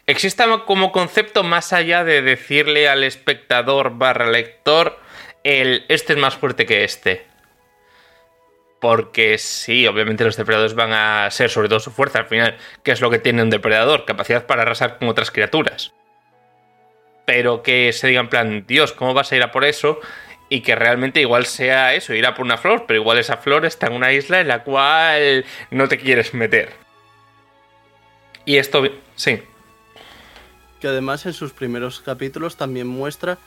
[0.07, 4.97] exista como concepto más allá de decirle al espectador barra lector
[5.43, 7.25] el este es más fuerte que este.
[8.79, 12.91] Porque sí, obviamente los depredadores van a ser sobre todo su fuerza al final, que
[12.91, 15.93] es lo que tiene un depredador, capacidad para arrasar con otras criaturas
[17.31, 20.01] pero que se diga en plan, Dios, ¿cómo vas a ir a por eso?
[20.49, 23.65] Y que realmente igual sea eso, ir a por una flor, pero igual esa flor
[23.65, 26.73] está en una isla en la cual no te quieres meter.
[28.43, 28.83] Y esto,
[29.15, 29.41] sí.
[30.81, 33.37] Que además en sus primeros capítulos también muestra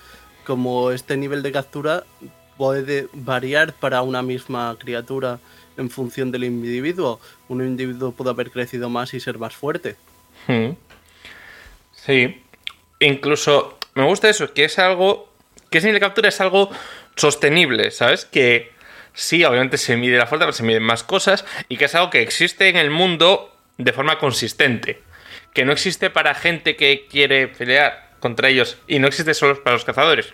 [0.45, 2.05] cómo este nivel de captura
[2.57, 5.39] puede variar para una misma criatura
[5.77, 7.21] en función del individuo.
[7.49, 9.97] Un individuo puede haber crecido más y ser más fuerte.
[10.47, 10.73] Hmm.
[11.93, 12.43] Sí,
[13.01, 15.33] incluso me gusta eso, que es algo,
[15.71, 16.71] que ese nivel de captura es algo
[17.17, 18.25] sostenible, ¿sabes?
[18.25, 18.73] Que
[19.13, 22.11] sí, obviamente se mide la fuerza, pero se miden más cosas y que es algo
[22.11, 25.03] que existe en el mundo de forma consistente.
[25.53, 29.75] Que no existe para gente que quiere pelear contra ellos y no existe solo para
[29.75, 30.33] los cazadores,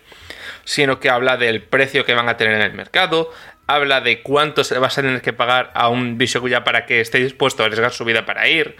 [0.64, 3.32] sino que habla del precio que van a tener en el mercado,
[3.66, 7.18] habla de cuánto se vas a tener que pagar a un Bishokuya para que esté
[7.18, 8.76] dispuesto a arriesgar su vida para ir,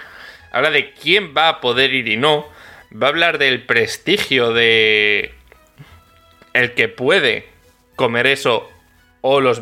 [0.53, 2.49] habla de quién va a poder ir y no,
[2.95, 5.35] va a hablar del prestigio de
[6.53, 7.49] el que puede
[7.97, 8.71] comer eso
[9.23, 9.61] o los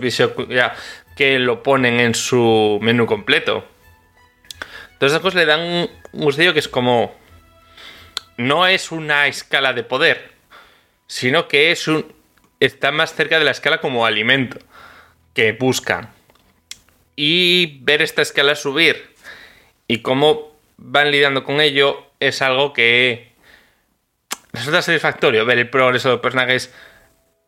[0.51, 0.77] ya
[1.17, 3.65] que lo ponen en su menú completo.
[4.93, 7.18] Entonces esas cosas le dan un gustillo que es como
[8.39, 10.31] no es una escala de poder,
[11.07, 12.17] sino que es un
[12.61, 14.59] está más cerca de la escala como alimento
[15.35, 16.11] que buscan.
[17.15, 19.15] Y ver esta escala subir
[19.87, 23.33] y cómo van lidiando con ello es algo que
[24.53, 26.73] resulta satisfactorio ver el progreso de los personajes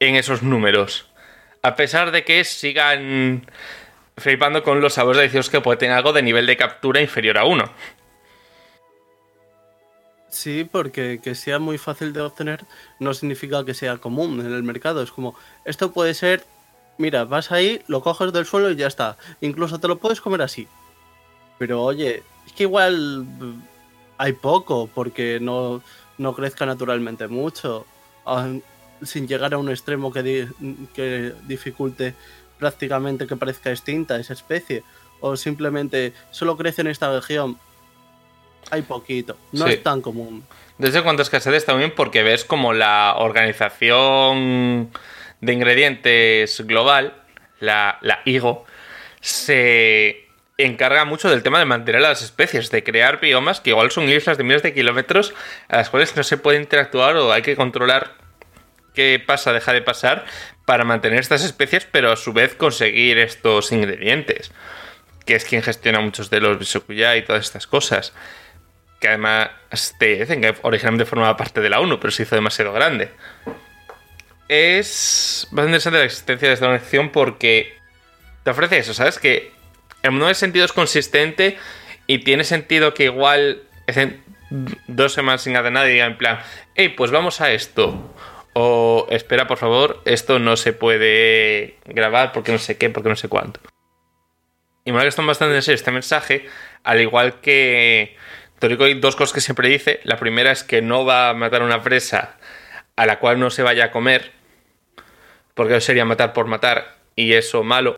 [0.00, 1.08] en esos números.
[1.62, 3.46] A pesar de que sigan
[4.16, 7.44] flipando con los sabores deliciosos que puede tener algo de nivel de captura inferior a
[7.44, 7.72] uno.
[10.30, 12.64] Sí, porque que sea muy fácil de obtener
[13.00, 15.02] no significa que sea común en el mercado.
[15.02, 16.44] Es como, esto puede ser,
[16.98, 19.18] mira, vas ahí, lo coges del suelo y ya está.
[19.40, 20.68] Incluso te lo puedes comer así.
[21.58, 23.26] Pero oye, es que igual
[24.18, 25.82] hay poco porque no,
[26.16, 27.86] no crezca naturalmente mucho,
[29.02, 30.48] sin llegar a un extremo que,
[30.94, 32.14] que dificulte
[32.58, 34.84] prácticamente que parezca extinta esa especie,
[35.20, 37.58] o simplemente solo crece en esta región.
[38.70, 40.44] Hay poquito, no es tan común.
[40.78, 44.90] Desde cuánto escasez está bien porque ves como la organización
[45.40, 47.14] de ingredientes global,
[47.60, 48.64] la, la IGO,
[49.20, 54.08] se encarga mucho del tema de mantener las especies, de crear biomas que igual son
[54.08, 55.34] islas de miles de kilómetros
[55.68, 58.14] a las cuales no se puede interactuar o hay que controlar
[58.94, 60.24] qué pasa, deja de pasar
[60.64, 64.52] para mantener estas especies, pero a su vez conseguir estos ingredientes,
[65.24, 68.12] que es quien gestiona muchos de los Bisokuya y todas estas cosas.
[69.00, 69.50] Que además
[69.98, 73.10] te dicen que originalmente formaba parte de la ONU, pero se hizo demasiado grande.
[74.48, 77.74] Es bastante interesante la existencia de esta organización porque
[78.42, 79.18] te ofrece eso, ¿sabes?
[79.18, 79.52] Que
[80.04, 81.58] mundo de sentido es consistente
[82.06, 84.22] y tiene sentido que igual en
[84.86, 86.40] dos semanas sin hacer nada y digan en plan,
[86.74, 88.14] hey, pues vamos a esto.
[88.52, 93.16] O espera, por favor, esto no se puede grabar porque no sé qué, porque no
[93.16, 93.60] sé cuánto.
[94.84, 96.48] Y me que están bastante en serio este mensaje,
[96.82, 98.16] al igual que
[98.60, 100.00] Torico hay dos cosas que siempre dice.
[100.04, 102.36] La primera es que no va a matar una presa
[102.94, 104.32] a la cual no se vaya a comer,
[105.54, 107.96] porque eso sería matar por matar y eso malo.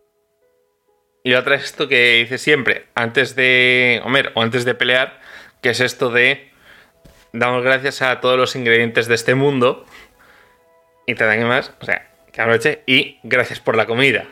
[1.24, 5.20] Y la otra es esto que dice siempre, antes de comer o antes de pelear,
[5.62, 6.52] que es esto de
[7.32, 9.84] damos gracias a todos los ingredientes de este mundo
[11.06, 14.26] y dan más, o sea, que aproveche y gracias por la comida.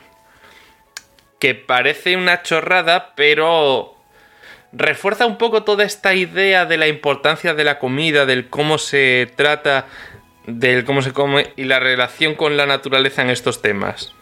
[1.40, 3.99] Que parece una chorrada, pero
[4.72, 9.32] refuerza un poco toda esta idea de la importancia de la comida, del cómo se
[9.36, 9.86] trata,
[10.46, 14.14] del cómo se come y la relación con la naturaleza en estos temas.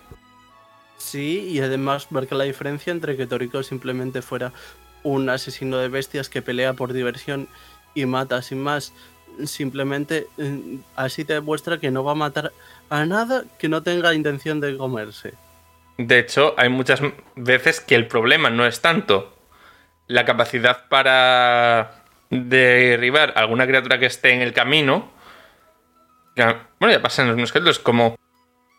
[0.96, 4.52] Sí, y además marca la diferencia entre que Toriko simplemente fuera
[5.02, 7.48] un asesino de bestias que pelea por diversión
[7.94, 8.92] y mata sin más.
[9.44, 12.52] Simplemente mm, así te demuestra que no va a matar
[12.90, 15.34] a nada que no tenga intención de comerse.
[15.98, 17.00] De hecho, hay muchas
[17.37, 19.38] veces que el problema no es tanto
[20.08, 21.92] la capacidad para
[22.30, 25.12] derribar alguna criatura que esté en el camino.
[26.34, 28.18] Bueno, ya pasa en los mosquetos como...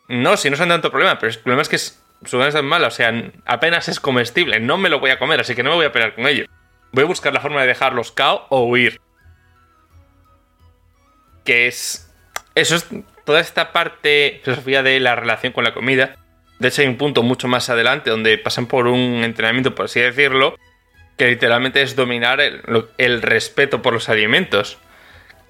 [0.08, 2.88] No, si no son tanto problema, pero el problema es que su gana es mala,
[2.88, 5.76] o sea, apenas es comestible, no me lo voy a comer, así que no me
[5.78, 6.46] voy a pelear con ello.
[6.92, 9.00] Voy a buscar la forma de dejarlos cao o huir.
[11.46, 12.12] Que es.
[12.56, 12.88] Eso es
[13.26, 16.16] toda esta parte, filosofía de la relación con la comida.
[16.58, 20.00] De hecho, hay un punto mucho más adelante donde pasan por un entrenamiento, por así
[20.00, 20.58] decirlo,
[21.20, 24.78] que literalmente es dominar el respeto por los alimentos.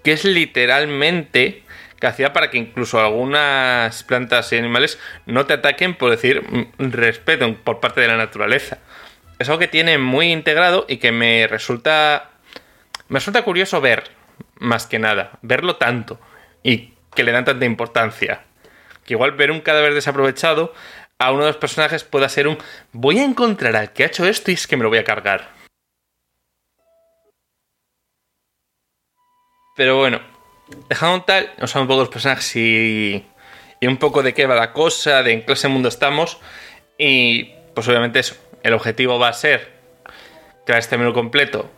[0.04, 1.64] Que es literalmente
[2.00, 6.92] que hacía para que incluso algunas plantas y animales no te ataquen por decir mm,
[6.92, 8.80] respeto por parte de la naturaleza.
[9.38, 12.32] Es algo que tiene muy integrado y que me resulta.
[13.08, 14.06] Me resulta curioso ver,
[14.56, 16.20] más que nada, verlo tanto
[16.64, 18.42] y que le dan tanta importancia.
[19.06, 20.74] Que igual ver un cadáver desaprovechado
[21.20, 22.58] a uno de los personajes pueda ser un.
[22.92, 25.04] Voy a encontrar al que ha hecho esto y es que me lo voy a
[25.04, 25.59] cargar.
[29.80, 30.20] Pero bueno,
[30.90, 33.26] dejando tal, nos un poco los personajes y,
[33.82, 36.38] un poco de qué va la cosa, de en clase mundo estamos.
[36.98, 39.72] Y pues obviamente eso, el objetivo va a ser
[40.66, 41.72] crear este menú completo,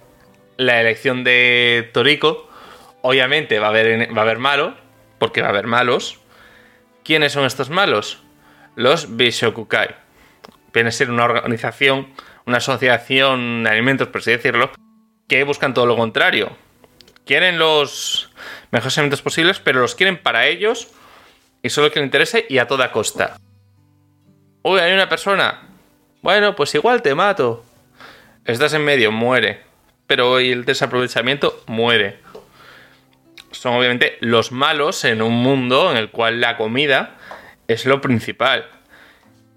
[0.58, 2.50] la elección de Toriko.
[3.04, 4.74] Obviamente va a haber, va a haber malo,
[5.20, 6.20] porque va a haber malos.
[7.04, 8.24] ¿Quiénes son estos malos?
[8.76, 9.90] Los Bishokukai.
[10.74, 12.08] Viene a ser una organización,
[12.48, 14.72] una asociación de alimentos, por así decirlo,
[15.28, 16.58] que buscan todo lo contrario.
[17.32, 18.30] Quieren los
[18.72, 20.90] mejores alimentos posibles, pero los quieren para ellos
[21.64, 23.38] y solo que les interese y a toda costa.
[24.64, 25.62] Uy, hay una persona.
[26.22, 27.64] Bueno, pues igual te mato.
[28.44, 29.62] Estás en medio, muere.
[30.08, 32.20] Pero hoy el desaprovechamiento muere.
[33.52, 37.16] Son obviamente los malos en un mundo en el cual la comida
[37.70, 38.66] es lo principal.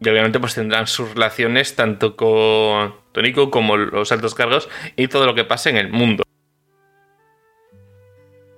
[0.01, 5.27] Y obviamente pues tendrán sus relaciones tanto con Tónico como los altos cargos y todo
[5.27, 6.24] lo que pase en el mundo.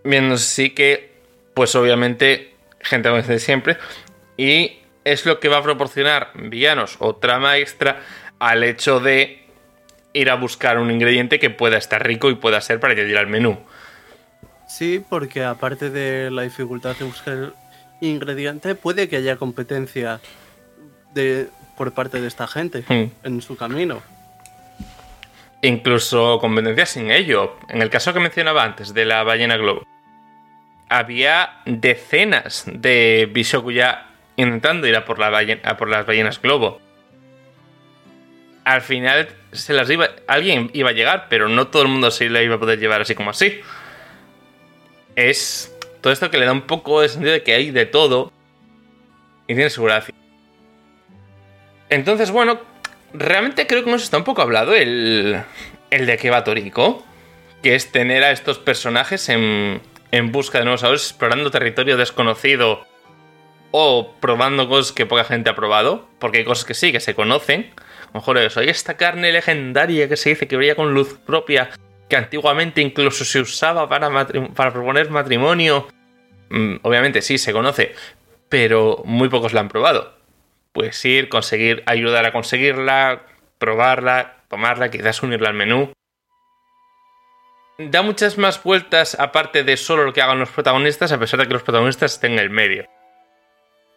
[0.06, 1.10] Bien, sí que,
[1.52, 3.76] pues obviamente, gente como de siempre,
[4.36, 8.02] Y es lo que va a proporcionar villanos o trama extra
[8.38, 9.44] al hecho de
[10.12, 13.26] ir a buscar un ingrediente que pueda estar rico y pueda ser para añadir al
[13.26, 13.58] menú.
[14.68, 17.52] Sí, porque aparte de la dificultad de buscar
[18.00, 20.20] ingrediente, puede que haya competencia
[21.14, 23.10] de, por parte de esta gente Hmm.
[23.24, 24.02] en su camino.
[25.62, 27.56] Incluso competencia sin ello.
[27.68, 29.86] En el caso que mencionaba antes de la ballena globo,
[30.88, 34.06] había decenas de Bishokuya
[34.36, 35.18] intentando ir a por,
[35.78, 36.80] por las ballenas globo.
[38.64, 42.28] Al final se las iba, alguien iba a llegar, pero no todo el mundo se
[42.28, 43.60] la iba a poder llevar así como así.
[45.14, 48.32] Es todo esto que le da un poco el sentido de que hay de todo
[49.46, 50.14] y tiene su gracia.
[51.88, 52.60] Entonces, bueno,
[53.14, 55.40] realmente creo que nos está un poco hablado el,
[55.90, 57.04] el de que va Toriko,
[57.62, 59.80] que es tener a estos personajes en,
[60.10, 62.86] en busca de nuevos sabores, explorando territorio desconocido
[63.70, 67.14] o probando cosas que poca gente ha probado, porque hay cosas que sí, que se
[67.14, 67.72] conocen.
[68.04, 71.18] A lo mejor eso, hay esta carne legendaria que se dice que brilla con luz
[71.18, 71.70] propia,
[72.08, 74.08] que antiguamente incluso se usaba para,
[74.54, 75.88] para proponer matrimonio.
[76.48, 77.94] Mm, obviamente sí, se conoce,
[78.48, 80.14] pero muy pocos la han probado.
[80.72, 83.22] Puedes ir, conseguir, ayudar a conseguirla,
[83.58, 85.92] probarla, tomarla, quizás unirla al menú.
[87.78, 91.46] Da muchas más vueltas aparte de solo lo que hagan los protagonistas, a pesar de
[91.46, 92.86] que los protagonistas estén en el medio.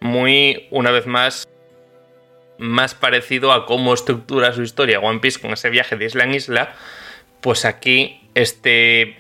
[0.02, 1.48] Muy, una vez más,
[2.58, 6.34] más parecido a cómo estructura su historia One Piece con ese viaje de isla en
[6.34, 6.74] isla,
[7.40, 9.18] pues aquí este,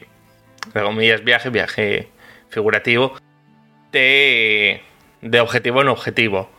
[0.65, 2.09] entre comillas, viaje, viaje
[2.49, 3.17] figurativo,
[3.93, 4.81] de,
[5.21, 6.49] de objetivo en objetivo.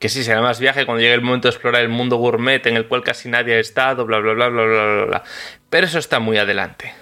[0.00, 2.76] Que sí, será más viaje cuando llegue el momento de explorar el mundo gourmet en
[2.76, 5.24] el cual casi nadie ha estado, bla, bla, bla, bla, bla, bla, bla.
[5.68, 6.94] Pero eso está muy adelante.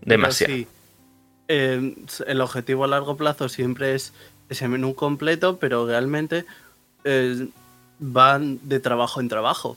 [0.00, 0.52] Demasiado.
[0.52, 0.66] Sí,
[1.46, 1.94] eh,
[2.26, 4.12] el objetivo a largo plazo siempre es
[4.48, 6.44] ese menú completo, pero realmente
[7.04, 7.46] eh,
[8.00, 9.76] van de trabajo en trabajo.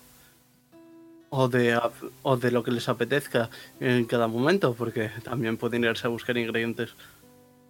[1.30, 1.80] O de,
[2.23, 3.49] o de lo que les apetezca
[3.80, 6.95] en cada momento, porque también pueden irse a buscar ingredientes.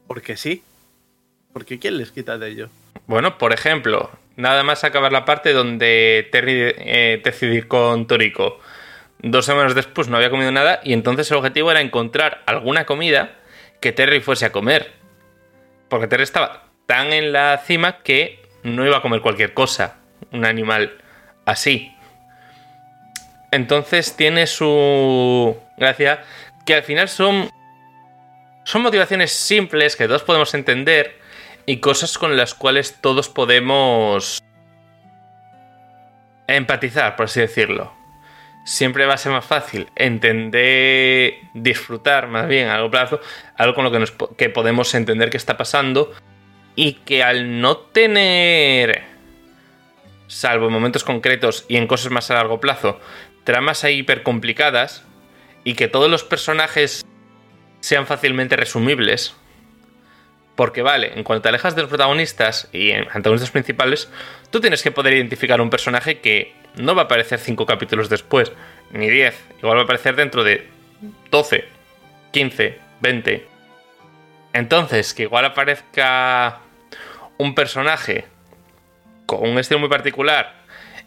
[0.08, 0.64] Porque sí.
[1.52, 2.70] Porque ¿quién les quita de ello?
[3.08, 8.60] Bueno, por ejemplo, nada más acabar la parte donde Terry eh, decide ir con Toriko.
[9.20, 13.36] Dos semanas después no había comido nada y entonces el objetivo era encontrar alguna comida
[13.80, 14.94] que Terry fuese a comer.
[15.90, 19.98] Porque Terry estaba tan en la cima que no iba a comer cualquier cosa.
[20.32, 20.98] Un animal
[21.46, 21.96] así.
[23.52, 26.24] Entonces tiene su gracia
[26.66, 27.50] que al final son
[28.66, 31.20] son motivaciones simples que todos podemos entender
[31.66, 34.42] y cosas con las cuales todos podemos
[36.48, 37.94] empatizar, por así decirlo.
[38.66, 43.20] Siempre va a ser más fácil entender, disfrutar más bien a largo plazo,
[43.58, 46.12] algo con lo que, nos, que podemos entender que está pasando
[46.76, 49.04] y que al no tener,
[50.28, 53.00] salvo en momentos concretos y en cosas más a largo plazo,
[53.44, 55.04] tramas ahí hiper complicadas
[55.64, 57.06] y que todos los personajes
[57.82, 59.36] sean fácilmente resumibles,
[60.56, 64.10] porque vale, en cuanto te alejas de los protagonistas y antagonistas principales,
[64.52, 68.52] tú tienes que poder identificar un personaje que no va a aparecer 5 capítulos después,
[68.92, 69.36] ni 10.
[69.60, 70.68] Igual va a aparecer dentro de
[71.32, 71.66] 12,
[72.32, 73.48] 15, 20.
[74.54, 76.60] Entonces, que igual aparezca
[77.38, 78.26] un personaje
[79.26, 80.54] con un estilo muy particular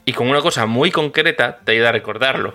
[0.04, 2.54] y con una cosa muy concreta, te ayuda a recordarlo.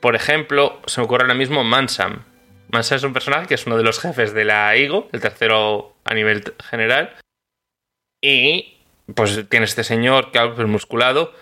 [0.00, 2.22] Por ejemplo, se me ocurre ahora mismo Mansam.
[2.70, 5.96] Mansam es un personaje que es uno de los jefes de la IGO, el tercero
[6.04, 7.14] a nivel general.
[8.22, 8.78] Y
[9.14, 11.32] pues tiene este señor que algo musculado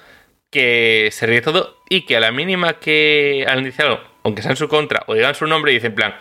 [0.51, 4.53] que se ríe todo y que a la mínima que al iniciar algo, aunque sea
[4.53, 6.15] en su contra o digan su nombre, dice en plan,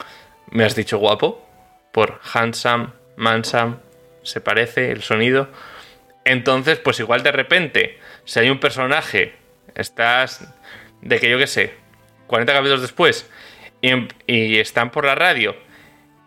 [0.49, 1.45] me has dicho guapo
[1.91, 3.79] por handsome, mansam,
[4.23, 5.49] se parece el sonido.
[6.23, 9.35] Entonces, pues igual de repente, si hay un personaje,
[9.75, 10.51] estás
[11.01, 11.73] de que yo qué sé,
[12.27, 13.29] 40 capítulos después,
[14.27, 15.55] y, están por la radio,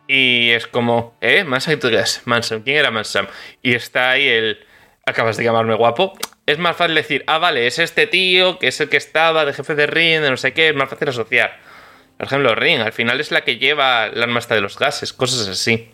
[0.06, 1.44] y es como, ¿eh?
[1.44, 1.78] Mansam.
[2.24, 3.26] Mansam, ¿quién era Mansam?
[3.62, 4.66] Y está ahí el,
[5.04, 6.16] acabas de llamarme guapo.
[6.46, 9.52] Es más fácil decir, ah, vale, es este tío que es el que estaba de
[9.52, 11.58] jefe de Rin, de no sé qué, es más fácil asociar.
[12.16, 15.12] Por ejemplo, Rin, al final es la que lleva el arma hasta de los gases,
[15.12, 15.90] cosas así.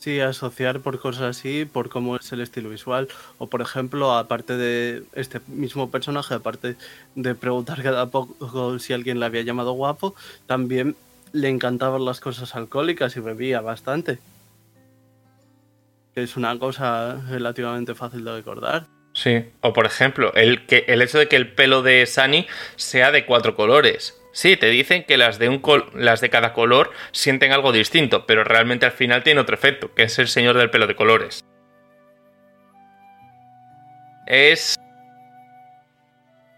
[0.00, 3.06] Sí, asociar por cosas así, por cómo es el estilo visual.
[3.36, 6.76] O por ejemplo, aparte de este mismo personaje, aparte
[7.14, 10.14] de preguntar cada poco si alguien le había llamado guapo,
[10.46, 10.96] también
[11.32, 14.18] le encantaban las cosas alcohólicas y bebía bastante.
[16.14, 18.86] Es una cosa relativamente fácil de recordar.
[19.12, 19.44] Sí.
[19.60, 22.46] O por ejemplo, el, que, el hecho de que el pelo de Sunny
[22.76, 24.19] sea de cuatro colores.
[24.32, 28.26] Sí, te dicen que las de, un col- las de cada color sienten algo distinto,
[28.26, 31.44] pero realmente al final tiene otro efecto, que es el señor del pelo de colores.
[34.26, 34.76] Es.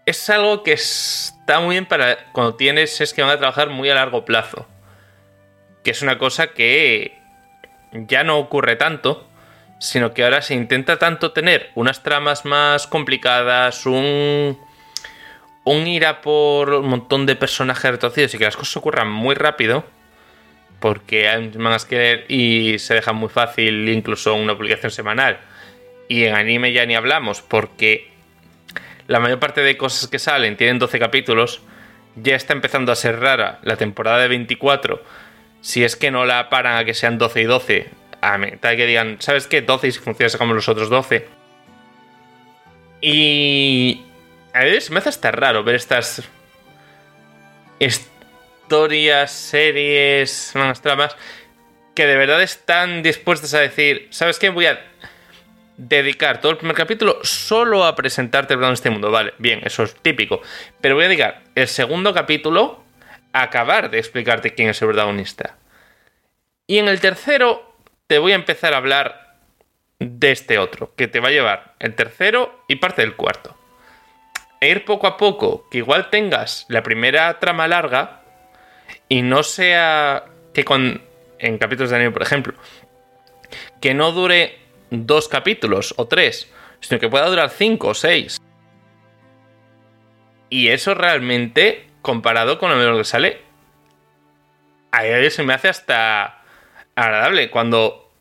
[0.05, 3.89] Es algo que está muy bien para cuando tienes es que van a trabajar muy
[3.89, 4.67] a largo plazo.
[5.83, 7.17] Que es una cosa que
[7.93, 9.27] ya no ocurre tanto,
[9.79, 14.59] sino que ahora se intenta tanto tener unas tramas más complicadas, un.
[15.65, 19.35] Un ir a por un montón de personajes retorcidos y que las cosas ocurran muy
[19.35, 19.85] rápido
[20.83, 25.39] porque hay mangas que leer y se deja muy fácil incluso una publicación semanal.
[26.09, 28.11] Y en anime ya ni hablamos, porque
[29.07, 31.61] la mayor parte de cosas que salen tienen 12 capítulos.
[32.17, 35.01] Ya está empezando a ser rara la temporada de 24.
[35.61, 37.87] Si es que no la paran a que sean 12 y 12,
[38.21, 39.61] a tal que digan, ¿sabes qué?
[39.61, 41.25] 12 y si funciona como los otros 12.
[42.99, 44.01] Y.
[44.53, 46.21] A veces me hace hasta raro ver estas
[47.79, 51.15] historias, series, más tramas,
[51.95, 54.49] que de verdad están dispuestas a decir, ¿sabes qué?
[54.49, 54.79] Voy a
[55.77, 59.09] dedicar todo el primer capítulo solo a presentarte el este mundo.
[59.09, 60.41] Vale, bien, eso es típico.
[60.81, 62.83] Pero voy a dedicar el segundo capítulo
[63.33, 65.57] a acabar de explicarte quién es el protagonista.
[66.67, 67.75] Y en el tercero
[68.05, 69.39] te voy a empezar a hablar
[69.97, 73.57] de este otro, que te va a llevar el tercero y parte del cuarto.
[74.63, 78.21] E ir poco a poco, que igual tengas la primera trama larga,
[79.09, 81.01] y no sea que con
[81.37, 82.53] en capítulos de anime, por ejemplo,
[83.81, 84.57] que no dure
[84.89, 86.49] dos capítulos o tres,
[86.79, 88.37] sino que pueda durar cinco o seis.
[90.49, 93.41] Y eso realmente, comparado con lo que sale,
[94.93, 96.41] a él se me hace hasta
[96.95, 97.49] agradable.
[97.49, 98.13] Cuando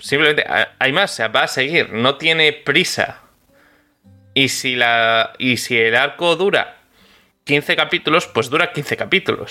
[0.00, 0.44] simplemente
[0.80, 3.29] hay más, se va a seguir, no tiene prisa.
[4.34, 6.78] Y si, la, y si el arco dura
[7.44, 9.50] 15 capítulos, pues dura 15 capítulos.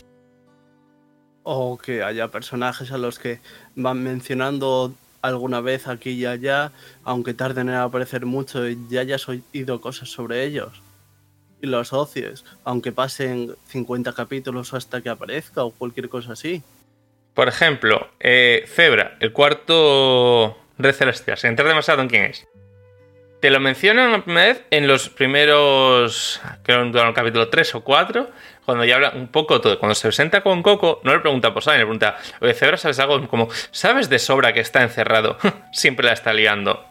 [1.44, 3.40] O que haya personajes a los que
[3.76, 6.72] van mencionando alguna vez aquí y allá,
[7.04, 10.82] aunque tarden en aparecer mucho y ya hayas oído cosas sobre ellos.
[11.62, 16.64] Y los ocies, aunque pasen 50 capítulos hasta que aparezca o cualquier cosa así.
[17.34, 22.48] Por ejemplo, eh, Zebra, el cuarto Red Celestial, sin entrar demasiado en quién es.
[23.40, 28.30] Te lo mencionan primera vez en los primeros, creo en el capítulo 3 o 4,
[28.66, 29.80] cuando ya habla un poco todo.
[29.80, 33.00] Cuando se presenta con Coco, no le pregunta por saber, le pregunta, oye, Cebra, ¿sabes
[33.00, 33.26] algo?
[33.30, 35.38] Como, ¿sabes de sobra que está encerrado?
[35.72, 36.86] Siempre la está liando.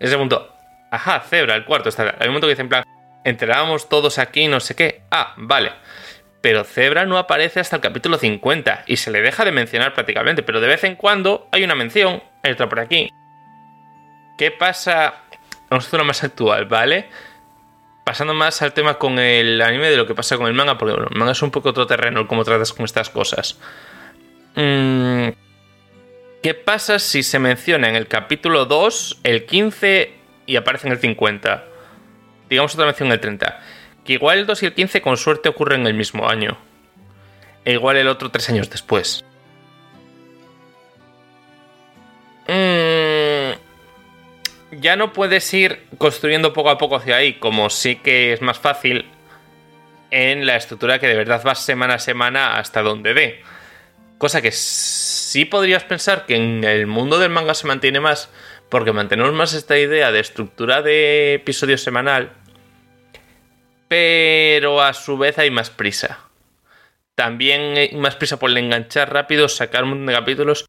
[0.00, 0.52] Ese punto,
[0.90, 2.02] ajá, Cebra, el cuarto está.
[2.18, 2.84] Hay un momento que dice en plan,
[3.22, 5.02] enterábamos todos aquí, no sé qué.
[5.12, 5.70] Ah, vale.
[6.40, 10.42] Pero Zebra no aparece hasta el capítulo 50 y se le deja de mencionar prácticamente,
[10.42, 13.08] pero de vez en cuando hay una mención, hay otra por aquí.
[14.36, 15.22] ¿Qué pasa
[15.68, 17.08] Vamos a hacer más actual, ¿vale?
[18.04, 20.94] Pasando más al tema con el anime de lo que pasa con el manga, porque
[20.94, 23.58] el manga es un poco otro terreno, cómo tratas con estas cosas.
[24.54, 25.28] Mm,
[26.42, 30.14] ¿Qué pasa si se menciona en el capítulo 2, el 15
[30.46, 31.64] y aparece en el 50?
[32.48, 33.60] Digamos otra mención en el 30.
[34.04, 36.56] Que igual el 2 y el 15 con suerte ocurren en el mismo año.
[37.64, 39.24] E igual el otro tres años después.
[42.46, 42.85] Mmm
[44.80, 48.58] ya no puedes ir construyendo poco a poco hacia ahí, como sí que es más
[48.58, 49.06] fácil
[50.10, 53.42] en la estructura que de verdad vas semana a semana hasta donde dé.
[54.18, 58.30] Cosa que sí podrías pensar que en el mundo del manga se mantiene más,
[58.70, 62.32] porque mantenemos más esta idea de estructura de episodio semanal,
[63.88, 66.20] pero a su vez hay más prisa.
[67.14, 70.66] También hay más prisa por enganchar rápido, sacar un montón de capítulos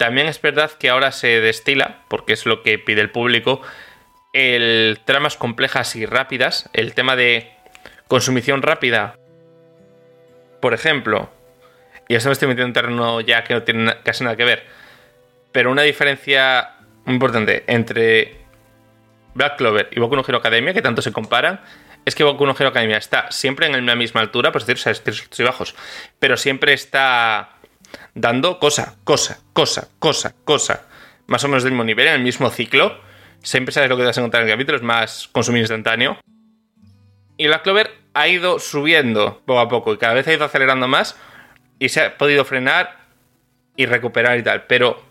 [0.00, 3.60] también es verdad que ahora se destila, porque es lo que pide el público,
[4.32, 7.52] el tramas complejas y rápidas, el tema de
[8.08, 9.18] consumición rápida.
[10.62, 11.28] Por ejemplo,
[12.08, 14.64] y esto me estoy metiendo en terreno ya que no tiene casi nada que ver,
[15.52, 18.38] pero una diferencia importante entre
[19.34, 21.60] Black Clover y Boku no Hero Academia, que tanto se comparan,
[22.06, 25.44] es que Boku no Hero Academia está siempre en la misma altura, por decir, o
[25.44, 25.74] bajos,
[26.18, 27.59] pero siempre está
[28.14, 30.82] dando cosa, cosa, cosa, cosa, cosa,
[31.26, 33.00] más o menos del mismo nivel, en el mismo ciclo.
[33.42, 36.18] Siempre sabes lo que te vas a encontrar en el capítulo, es más consumir instantáneo.
[37.36, 40.88] Y la Clover ha ido subiendo poco a poco y cada vez ha ido acelerando
[40.88, 41.16] más
[41.78, 43.06] y se ha podido frenar
[43.76, 44.64] y recuperar y tal.
[44.64, 45.02] Pero...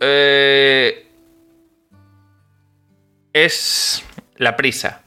[0.00, 1.04] Eh,
[3.34, 4.04] es
[4.36, 5.02] la prisa.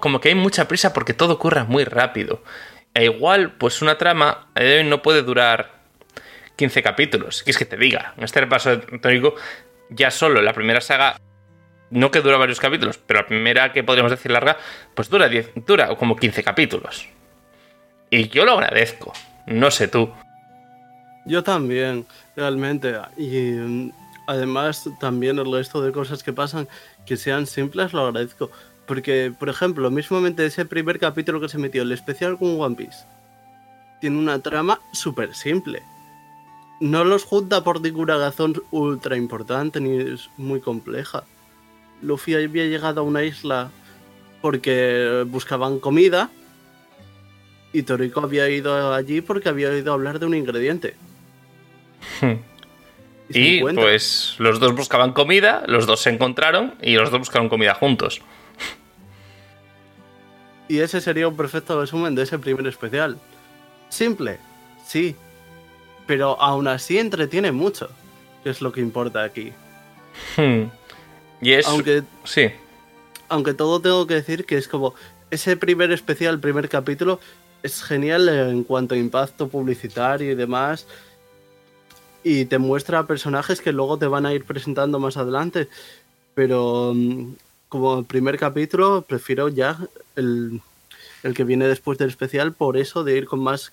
[0.00, 2.42] Como que hay mucha prisa porque todo ocurre muy rápido.
[2.94, 4.48] E igual, pues una trama
[4.84, 5.72] no puede durar
[6.56, 7.42] 15 capítulos.
[7.42, 9.34] Que es que te diga, en este repaso tónico,
[9.90, 11.18] ya solo la primera saga,
[11.90, 14.56] no que dura varios capítulos, pero la primera que podríamos decir larga,
[14.94, 17.08] pues dura, 10, dura como 15 capítulos.
[18.10, 19.12] Y yo lo agradezco,
[19.46, 20.12] no sé tú.
[21.24, 22.94] Yo también, realmente.
[23.16, 23.92] Y mm,
[24.26, 26.68] Además, también el resto de cosas que pasan,
[27.04, 28.50] que sean simples, lo agradezco.
[28.92, 33.06] Porque, por ejemplo, mismamente ese primer capítulo que se metió, el especial con One Piece,
[34.02, 35.82] tiene una trama súper simple.
[36.78, 41.24] No los junta por ninguna razón ultra importante ni es muy compleja.
[42.02, 43.70] Luffy había llegado a una isla
[44.42, 46.28] porque buscaban comida
[47.72, 50.96] y Toriko había ido allí porque había oído hablar de un ingrediente.
[53.30, 57.72] Y, pues los dos buscaban comida, los dos se encontraron y los dos buscaron comida
[57.72, 58.20] juntos.
[60.72, 63.18] Y ese sería un perfecto resumen de ese primer especial.
[63.90, 64.38] Simple,
[64.86, 65.14] sí,
[66.06, 67.90] pero aún así entretiene mucho,
[68.42, 69.52] que es lo que importa aquí.
[70.34, 70.70] Hmm.
[71.42, 71.66] Y es...
[71.66, 72.52] Aunque, sí.
[73.28, 74.94] aunque todo tengo que decir que es como
[75.30, 77.20] ese primer especial, primer capítulo,
[77.62, 80.86] es genial en cuanto a impacto publicitario y demás
[82.24, 85.68] y te muestra personajes que luego te van a ir presentando más adelante.
[86.32, 87.34] Pero mm,
[87.72, 89.78] como primer capítulo, prefiero ya
[90.14, 90.60] el,
[91.34, 93.72] que viene después del especial, por eso de ir con más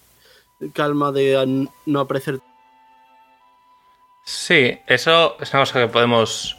[0.74, 2.40] calma, de no apreciar.
[4.24, 6.58] Sí, eso es una cosa que podemos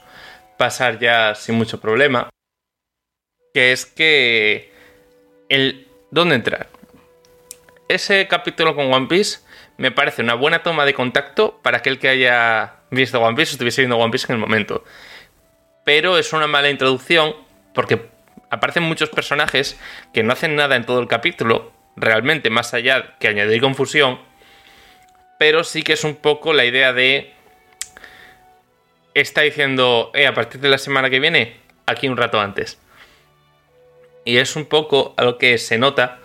[0.58, 2.28] pasar ya sin mucho problema.
[3.54, 4.70] Que es que
[5.48, 5.88] el.
[6.10, 6.68] ¿Dónde entrar?
[7.88, 9.38] Ese capítulo con One Piece
[9.78, 13.54] me parece una buena toma de contacto para aquel que haya visto One Piece o
[13.54, 14.84] estuviese viendo One Piece en el momento.
[15.90, 17.34] Pero es una mala introducción
[17.74, 18.00] porque
[18.48, 19.76] aparecen muchos personajes
[20.14, 24.20] que no hacen nada en todo el capítulo, realmente, más allá que añadir confusión.
[25.36, 27.32] Pero sí que es un poco la idea de.
[29.14, 32.78] Está diciendo, eh, a partir de la semana que viene, aquí un rato antes.
[34.24, 36.20] Y es un poco a lo que se nota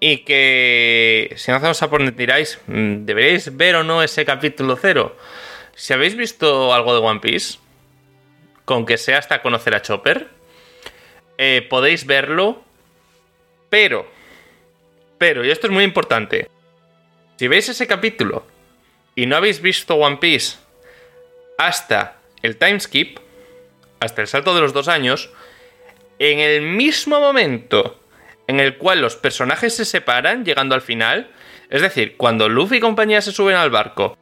[0.00, 4.74] y que si no hacemos a por tiráis, mm, deberéis ver o no ese capítulo
[4.74, 5.16] cero.
[5.76, 7.60] Si habéis visto algo de One Piece,
[8.64, 10.28] con que sea hasta conocer a Chopper,
[11.38, 12.62] eh, podéis verlo,
[13.68, 14.06] pero,
[15.18, 16.48] pero, y esto es muy importante,
[17.36, 18.46] si veis ese capítulo
[19.14, 20.58] y no habéis visto One Piece
[21.58, 23.18] hasta el timeskip,
[24.00, 25.30] hasta el salto de los dos años,
[26.18, 28.00] en el mismo momento
[28.50, 31.30] en el cual los personajes se separan llegando al final.
[31.70, 34.18] Es decir, cuando Luffy y compañía se suben al barco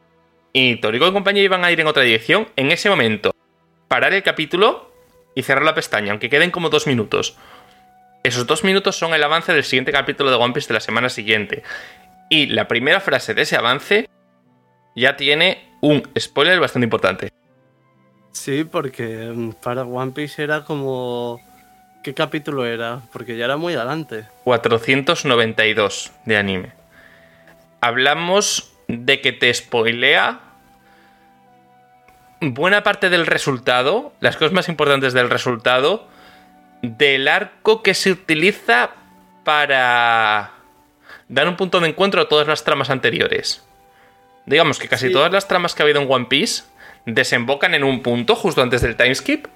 [0.53, 3.33] y Toriko y compañía iban a ir en otra dirección, en ese momento,
[3.89, 4.89] parar el capítulo
[5.35, 7.35] y cerrar la pestaña, aunque queden como dos minutos.
[8.23, 11.09] Esos dos minutos son el avance del siguiente capítulo de One Piece de la semana
[11.09, 11.63] siguiente.
[12.29, 14.07] Y la primera frase de ese avance
[14.95, 17.33] ya tiene un spoiler bastante importante.
[18.31, 21.41] Sí, porque mm, para One Piece era como
[22.03, 23.01] ¿Qué capítulo era?
[23.11, 24.25] Porque ya era muy adelante.
[24.45, 26.71] 492 de anime.
[27.81, 30.39] Hablamos de que te spoilea
[32.41, 36.07] buena parte del resultado, las cosas más importantes del resultado,
[36.81, 38.91] del arco que se utiliza
[39.43, 40.51] para
[41.27, 43.65] dar un punto de encuentro a todas las tramas anteriores.
[44.45, 46.63] Digamos que casi todas las tramas que ha habido en One Piece
[47.05, 49.47] desembocan en un punto justo antes del timeskip.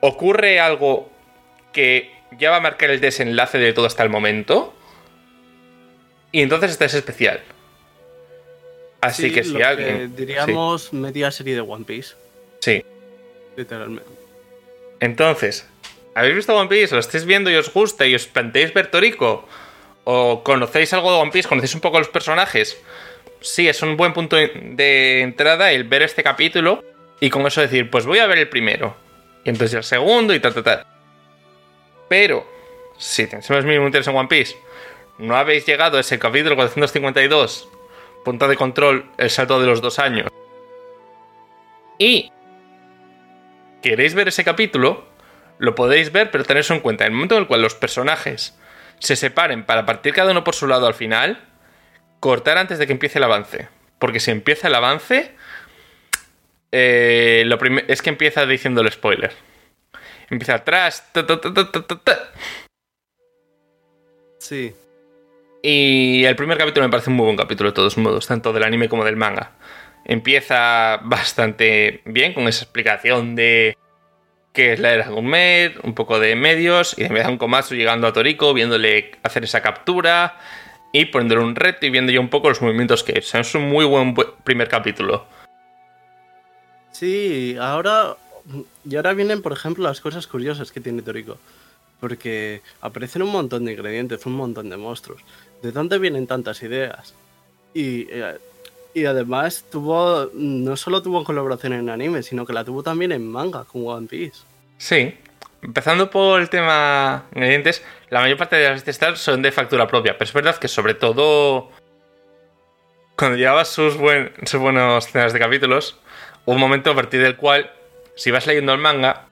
[0.00, 1.10] Ocurre algo
[1.72, 4.74] que ya va a marcar el desenlace de todo hasta el momento.
[6.32, 7.40] Y entonces este es especial.
[9.00, 10.14] Así que si alguien.
[10.14, 12.14] diríamos media serie de One Piece.
[12.60, 12.84] Sí.
[13.56, 14.10] Literalmente.
[15.00, 15.66] Entonces,
[16.14, 16.94] ¿habéis visto One Piece?
[16.94, 19.48] ¿Lo estáis viendo y os gusta y os planteáis ver Toriko?
[20.04, 21.48] ¿O conocéis algo de One Piece?
[21.48, 22.76] ¿Conocéis un poco los personajes?
[23.40, 26.84] Sí, es un buen punto de entrada el ver este capítulo
[27.20, 28.94] y con eso decir, pues voy a ver el primero.
[29.44, 30.86] Y entonces el segundo y tal, tal, tal.
[32.08, 32.46] Pero,
[32.98, 34.56] si tenéis el mismo interés en One Piece,
[35.18, 37.68] no habéis llegado a ese capítulo 452,
[38.24, 40.28] punto de control, el salto de los dos años,
[41.98, 42.32] y
[43.82, 45.06] queréis ver ese capítulo,
[45.58, 48.58] lo podéis ver, pero tenéis en cuenta, en el momento en el cual los personajes
[48.98, 51.40] se separen para partir cada uno por su lado al final,
[52.20, 53.68] cortar antes de que empiece el avance.
[53.98, 55.34] Porque si empieza el avance,
[56.72, 57.44] eh,
[57.88, 59.34] es que empieza diciendo el spoiler
[60.30, 61.04] empieza atrás.
[64.38, 64.74] sí.
[65.62, 68.62] Y el primer capítulo me parece un muy buen capítulo de todos modos, tanto del
[68.62, 69.52] anime como del manga.
[70.04, 73.76] Empieza bastante bien con esa explicación de
[74.52, 78.12] qué es la era Gourmet, un poco de medios, y da un Komatsu llegando a
[78.12, 80.38] Toriko, viéndole hacer esa captura
[80.92, 83.34] y poniéndole un reto y viendo ya un poco los movimientos que es.
[83.34, 85.26] Es un muy buen primer capítulo.
[86.90, 88.16] Sí, ahora
[88.88, 91.38] y ahora vienen, por ejemplo, las cosas curiosas que tiene Toriko.
[92.00, 95.22] Porque aparecen un montón de ingredientes, un montón de monstruos.
[95.62, 97.14] ¿De dónde vienen tantas ideas?
[97.74, 98.38] Y eh,
[98.92, 103.26] Y además tuvo, no solo tuvo colaboración en anime, sino que la tuvo también en
[103.30, 104.40] manga con One Piece.
[104.78, 105.14] Sí,
[105.62, 110.14] empezando por el tema ingredientes, la mayor parte de las bestias son de factura propia,
[110.18, 111.70] pero es verdad que sobre todo
[113.16, 115.98] cuando llevabas sus, buen, buenos escenas de capítulos,
[116.46, 117.70] un momento a partir del cual,
[118.16, 119.28] si vas leyendo el manga,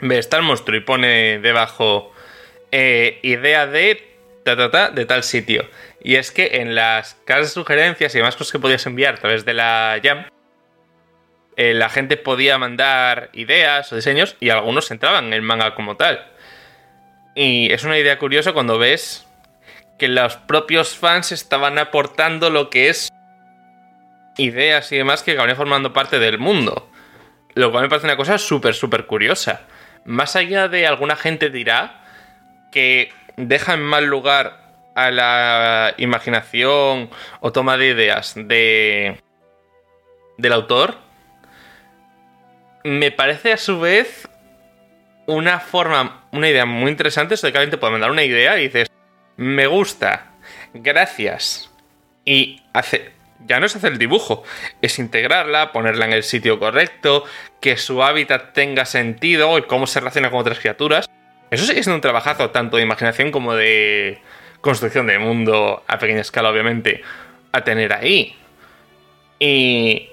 [0.00, 2.12] ves tal monstruo y pone debajo
[2.70, 4.15] eh, idea de
[4.54, 5.68] de tal sitio.
[6.00, 9.18] Y es que en las casas de sugerencias y demás cosas que podías enviar a
[9.18, 10.26] través de la Jam,
[11.56, 15.96] eh, la gente podía mandar ideas o diseños y algunos entraban en el manga como
[15.96, 16.24] tal.
[17.34, 19.26] Y es una idea curiosa cuando ves
[19.98, 23.10] que los propios fans estaban aportando lo que es
[24.36, 26.90] ideas y demás que acabarían formando parte del mundo.
[27.54, 29.62] Lo cual me parece una cosa súper, súper curiosa.
[30.04, 32.04] Más allá de alguna gente dirá
[32.70, 37.10] que deja en mal lugar a la imaginación
[37.40, 39.20] o toma de ideas de
[40.38, 40.96] del autor,
[42.84, 44.28] me parece a su vez
[45.26, 47.34] una forma, una idea muy interesante.
[47.34, 48.88] Eso de que alguien te puede mandar una idea y dices,
[49.36, 50.26] me gusta,
[50.72, 51.70] gracias.
[52.24, 53.12] Y hace,
[53.46, 54.44] ya no es hacer el dibujo,
[54.82, 57.24] es integrarla, ponerla en el sitio correcto,
[57.60, 61.08] que su hábitat tenga sentido y cómo se relaciona con otras criaturas.
[61.50, 64.20] Eso sigue siendo un trabajazo tanto de imaginación como de
[64.60, 67.02] construcción de mundo a pequeña escala, obviamente,
[67.52, 68.36] a tener ahí.
[69.38, 70.08] Y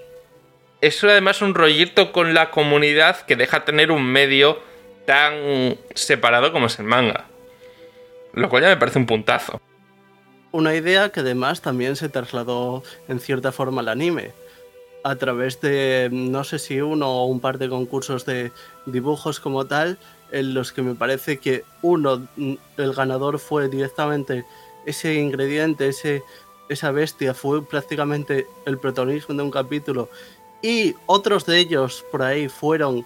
[0.82, 4.62] es además un rollito con la comunidad que deja tener un medio
[5.06, 7.26] tan separado como es el manga.
[8.34, 9.62] Lo cual ya me parece un puntazo.
[10.52, 14.32] Una idea que además también se trasladó en cierta forma al anime.
[15.04, 18.52] A través de, no sé si uno o un par de concursos de
[18.86, 19.98] dibujos como tal,
[20.34, 22.28] en los que me parece que uno,
[22.78, 24.44] el ganador fue directamente
[24.86, 26.24] ese ingrediente, ese,
[26.68, 30.10] esa bestia, fue prácticamente el protagonismo de un capítulo.
[30.62, 33.06] Y otros de ellos por ahí fueron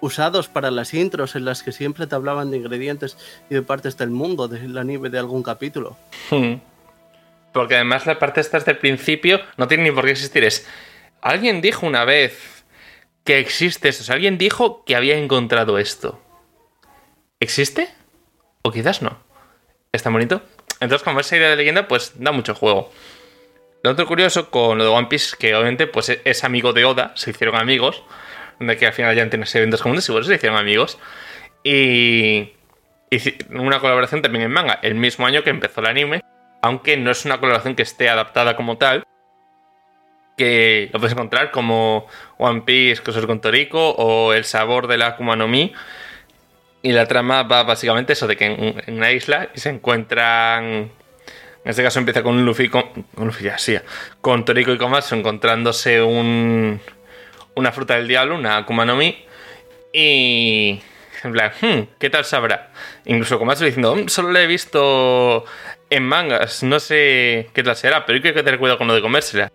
[0.00, 3.16] usados para las intros en las que siempre te hablaban de ingredientes
[3.48, 5.96] y de partes del mundo del anime de algún capítulo.
[6.30, 6.56] Hmm.
[7.52, 10.44] Porque además la parte esta del principio no tiene ni por qué existir.
[10.44, 10.66] Es.
[11.22, 12.62] Alguien dijo una vez
[13.24, 14.02] que existe esto.
[14.02, 16.20] O sea, alguien dijo que había encontrado esto.
[17.40, 17.88] ¿Existe?
[18.62, 19.18] O quizás no.
[19.92, 20.42] ¿Está bonito?
[20.80, 22.90] Entonces, como esa idea de leyenda, pues da mucho juego.
[23.82, 27.12] Lo otro curioso con lo de One Piece, que obviamente pues, es amigo de Oda,
[27.14, 28.02] se hicieron amigos,
[28.58, 30.98] de que al final ya tienen eventos comunes y se hicieron amigos.
[31.62, 32.54] Y,
[33.50, 36.22] una colaboración también en manga, el mismo año que empezó el anime,
[36.60, 39.04] aunque no es una colaboración que esté adaptada como tal,
[40.36, 45.08] que lo puedes encontrar como One Piece, Cosas con Toriko o El sabor de la
[45.08, 45.72] Akuma no Mi,
[46.82, 50.90] y la trama va básicamente eso de que en, una isla se encuentran.
[51.64, 53.76] En este caso empieza con Luffy con, con Luffy ya, sí,
[54.20, 56.80] con Toriko y Komatsu encontrándose un,
[57.54, 59.24] una fruta del diablo, una Akuma no Mi.
[59.92, 60.80] Y.
[61.24, 62.70] En plan, hmm, ¿qué tal sabrá?
[63.04, 65.44] Incluso Komatsu diciendo, mm, solo lo he visto
[65.90, 69.02] en mangas, no sé qué tal será, pero hay que tener cuidado con lo de
[69.02, 69.50] comérsela.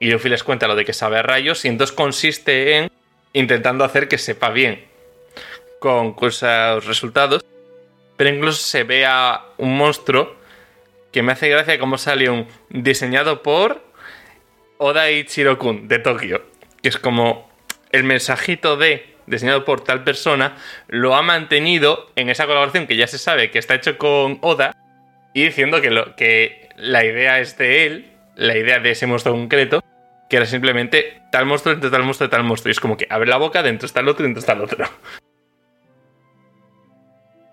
[0.00, 2.90] Y Luffy les cuenta lo de que sabe a rayos y entonces consiste en
[3.34, 4.89] intentando hacer que sepa bien
[5.80, 7.44] con cosas resultados,
[8.16, 10.36] pero incluso se ve a un monstruo
[11.10, 13.82] que me hace gracia como sale un diseñado por
[14.78, 16.42] Oda Ichiro-kun de Tokio,
[16.82, 17.50] que es como
[17.90, 20.56] el mensajito de diseñado por tal persona
[20.88, 24.76] lo ha mantenido en esa colaboración que ya se sabe que está hecho con Oda
[25.32, 29.34] y diciendo que, lo, que la idea es de él, la idea de ese monstruo
[29.34, 29.82] concreto,
[30.28, 32.70] que era simplemente tal monstruo entre tal monstruo tal monstruo.
[32.70, 34.88] Y es como que abre la boca, dentro está el otro dentro está el otro.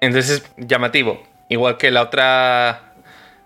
[0.01, 1.23] Entonces es llamativo.
[1.49, 2.83] Igual que la otra.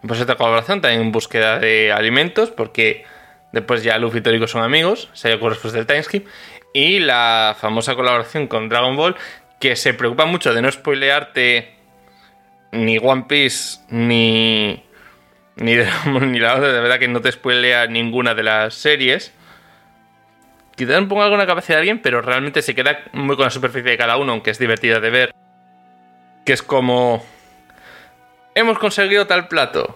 [0.05, 3.05] Pues otra colaboración, también en búsqueda de alimentos, porque
[3.51, 6.27] después ya Luffy y Toriko son amigos, se ocurre después del timeskip.
[6.73, 9.15] Y la famosa colaboración con Dragon Ball,
[9.59, 11.75] que se preocupa mucho de no spoilearte
[12.71, 14.83] ni One Piece ni.
[15.57, 15.75] Ni,
[16.21, 19.33] ni la otra, de verdad que no te spoilea ninguna de las series.
[20.75, 23.51] Quizás ponga algo en la cabeza de alguien, pero realmente se queda muy con la
[23.51, 25.40] superficie de cada uno, aunque es divertida de ver
[26.45, 27.23] que es como...
[28.55, 29.95] Hemos conseguido tal plato.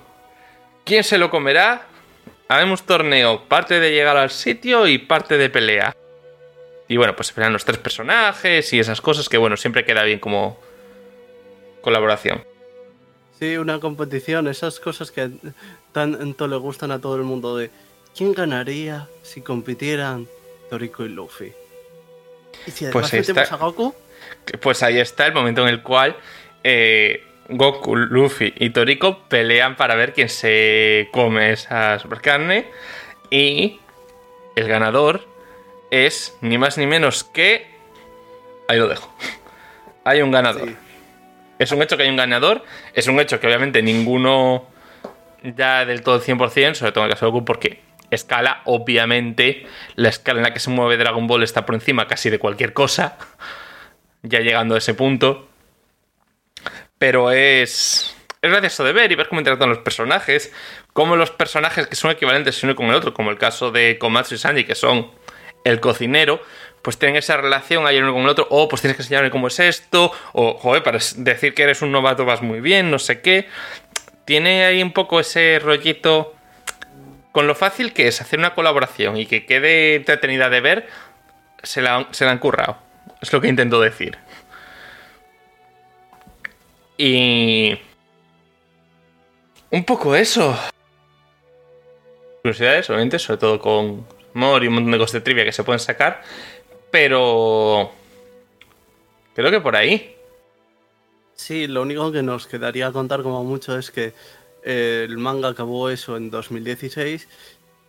[0.85, 1.87] ¿Quién se lo comerá?
[2.47, 5.95] Habemos torneo, parte de llegar al sitio y parte de pelea.
[6.87, 10.19] Y bueno, pues esperan los tres personajes y esas cosas que bueno, siempre queda bien
[10.19, 10.59] como
[11.81, 12.43] colaboración.
[13.39, 15.29] Sí, una competición, esas cosas que
[15.91, 17.69] tanto le gustan a todo el mundo de
[18.15, 20.27] quién ganaría si compitieran
[20.69, 21.53] Toriko y Luffy.
[22.65, 23.93] ¿Y si además pues metemos a Goku?
[24.61, 26.15] Pues ahí está el momento en el cual
[26.63, 32.65] eh, Goku, Luffy y Toriko pelean para ver quién se come esa supercarne.
[33.30, 33.80] Y
[34.55, 35.28] el ganador
[35.91, 37.67] es ni más ni menos que...
[38.67, 39.15] Ahí lo dejo.
[40.03, 40.67] Hay un ganador.
[40.67, 40.76] Sí.
[41.57, 42.63] Es un hecho que hay un ganador.
[42.93, 44.67] Es un hecho que obviamente ninguno
[45.41, 49.65] ya del todo 100%, sobre todo en el caso de Goku, porque escala, obviamente,
[49.95, 52.73] la escala en la que se mueve Dragon Ball está por encima casi de cualquier
[52.73, 53.17] cosa.
[54.28, 55.47] Ya llegando a ese punto.
[56.97, 58.15] Pero es.
[58.41, 60.51] Es gracioso de ver y ver cómo interactúan los personajes.
[60.93, 64.36] Cómo los personajes que son equivalentes uno con el otro, como el caso de Komatsu
[64.36, 65.11] y Sanji, que son
[65.63, 66.41] el cocinero,
[66.82, 68.47] pues tienen esa relación ahí uno con el otro.
[68.49, 70.11] O pues tienes que enseñarme cómo es esto.
[70.34, 73.47] O, joder, para decir que eres un novato vas muy bien, no sé qué.
[74.26, 76.34] Tiene ahí un poco ese rollito.
[77.32, 80.88] Con lo fácil que es hacer una colaboración y que quede entretenida de ver,
[81.63, 82.84] se la, se la han currado.
[83.26, 84.19] Es lo que intento decir.
[86.95, 87.76] Y.
[89.71, 90.55] Un poco eso.
[92.43, 94.05] Curiosidades, obviamente, sobre todo con
[94.36, 96.21] Mor y un montón de cosas de trivia que se pueden sacar.
[96.91, 97.91] Pero.
[99.34, 100.15] Creo que por ahí.
[101.34, 104.13] Sí, lo único que nos quedaría contar como mucho es que
[104.63, 107.28] eh, el manga acabó eso en 2016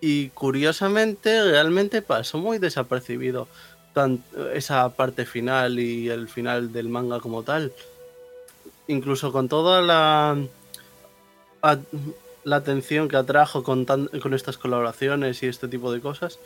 [0.01, 3.49] y curiosamente realmente pasó muy desapercibido
[4.53, 7.73] esa parte final y el final del manga como tal.
[8.89, 10.37] Incluso con toda la,
[12.45, 16.39] la atención que atrajo con, con estas colaboraciones y este tipo de cosas.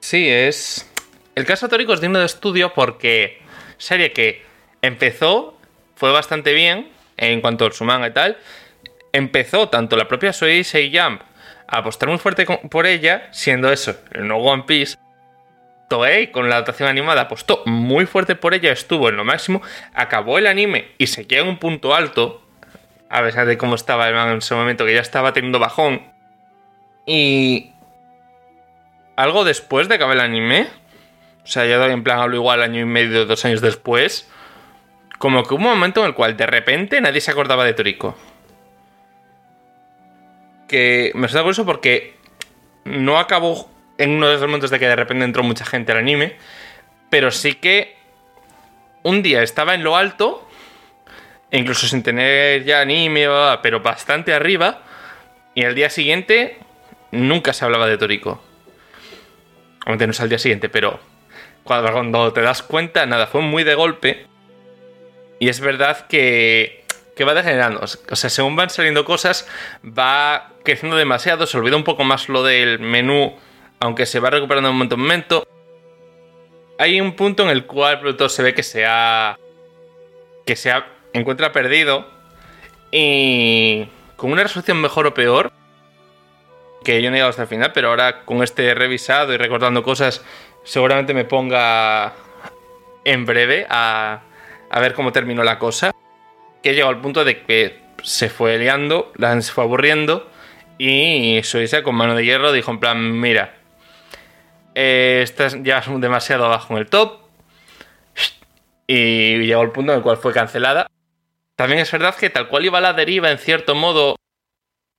[0.00, 0.90] Sí, es.
[1.34, 3.38] El caso Tórico es digno de estudio porque.
[3.78, 4.42] Serie que
[4.80, 5.54] empezó,
[5.96, 6.88] fue bastante bien
[7.18, 8.38] en cuanto a su manga y tal.
[9.12, 11.20] Empezó tanto la propia Soisei Jump
[11.68, 14.96] a apostar muy fuerte por ella, siendo eso, el no One Piece.
[15.88, 19.62] Toei, con la adaptación animada, apostó muy fuerte por ella, estuvo en lo máximo,
[19.94, 22.42] acabó el anime y se queda en un punto alto,
[23.08, 26.02] a pesar de cómo estaba el en ese momento, que ya estaba teniendo bajón.
[27.06, 27.72] Y
[29.14, 30.68] algo después de acabar el anime,
[31.44, 34.28] o sea, ya en plan hablo igual año y medio, dos años después,
[35.18, 38.16] como que hubo un momento en el cual de repente nadie se acordaba de Toriko.
[40.66, 42.16] Que me suena curioso porque
[42.84, 45.98] no acabó en uno de esos momentos de que de repente entró mucha gente al
[45.98, 46.36] anime,
[47.10, 47.96] pero sí que
[49.02, 50.48] un día estaba en lo alto,
[51.50, 53.26] incluso sin tener ya anime,
[53.62, 54.82] pero bastante arriba,
[55.54, 56.58] y al día siguiente
[57.12, 58.42] nunca se hablaba de Toriko.
[59.82, 60.98] Obviamente no es al día siguiente, pero
[61.66, 64.26] cuando te das cuenta, nada, fue muy de golpe.
[65.38, 66.84] Y es verdad que,
[67.16, 67.80] que va degenerando.
[67.82, 69.48] O sea, según van saliendo cosas,
[69.84, 71.46] va creciendo demasiado.
[71.46, 73.36] Se olvida un poco más lo del menú,
[73.80, 75.48] aunque se va recuperando de momento en momento.
[76.78, 79.38] Hay un punto en el cual productor se ve que se ha.
[80.44, 82.06] que se ha, encuentra perdido.
[82.90, 85.52] Y con una resolución mejor o peor,
[86.84, 89.82] que yo no he llegado hasta el final, pero ahora con este revisado y recordando
[89.82, 90.24] cosas,
[90.64, 92.14] seguramente me ponga
[93.04, 94.22] en breve a,
[94.70, 95.92] a ver cómo terminó la cosa.
[96.62, 100.30] Que llegó al punto de que se fue liando, la gente se fue aburriendo
[100.78, 103.55] y Suiza con mano de hierro dijo en plan, mira,
[104.78, 107.22] eh, estás ya demasiado abajo en el top
[108.86, 110.86] y llegó al punto en el cual fue cancelada.
[111.56, 114.16] También es verdad que tal cual iba la deriva en cierto modo,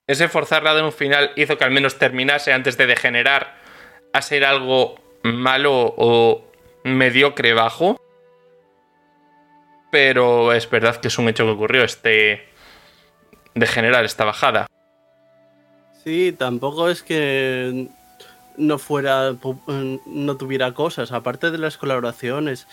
[0.08, 3.56] ese forzarla de un final hizo que al menos terminase antes de degenerar
[4.14, 6.52] a ser algo malo o
[6.84, 8.02] mediocre bajo.
[9.92, 12.50] Pero es verdad que es un hecho que ocurrió este
[13.54, 14.66] degenerar esta bajada.
[16.04, 17.90] Sí, tampoco es que
[18.58, 22.68] no fuera pu- no tuviera cosas, aparte de las colaboraciones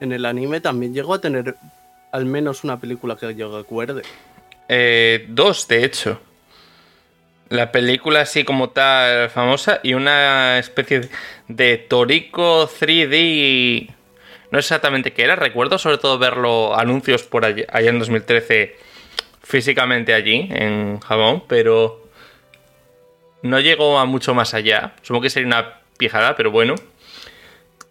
[0.00, 1.56] en el anime también llegó a tener
[2.12, 4.02] al menos una película que yo recuerde.
[4.68, 6.20] Eh, dos, de hecho.
[7.48, 11.08] La película así como tal famosa y una especie
[11.48, 13.90] de Toriko 3D.
[14.52, 18.76] No exactamente qué era, recuerdo sobre todo verlo anuncios por allí, allá en 2013
[19.42, 22.08] físicamente allí, en Japón, pero
[23.42, 24.94] no llegó a mucho más allá.
[25.02, 26.74] Supongo que sería una pijada, pero bueno.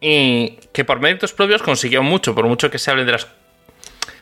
[0.01, 3.27] Y que por méritos propios consiguió mucho, por mucho que se hable de las...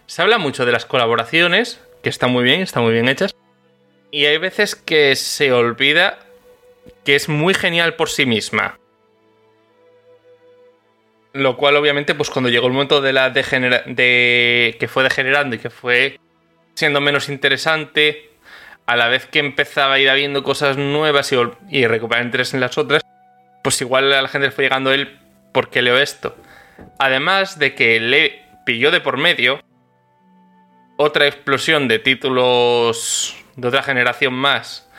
[0.05, 3.36] Se habla mucho de las colaboraciones, que están muy bien, están muy bien hechas.
[4.09, 6.19] Y hay veces que se olvida
[7.03, 8.80] que es muy genial por sí misma.
[11.34, 15.55] Lo cual, obviamente, pues cuando llegó el momento de la degenera de que fue degenerando
[15.55, 16.19] y que fue
[16.73, 18.32] siendo menos interesante,
[18.88, 21.35] a la vez que empezaba a ir habiendo cosas nuevas y,
[21.69, 23.03] y recuperar interés en las otras,
[23.61, 25.19] pues igual a la gente le fue llegando él
[25.51, 26.35] porque leo esto.
[26.97, 29.61] Además de que le pilló de por medio
[30.97, 34.89] otra explosión de títulos de otra generación más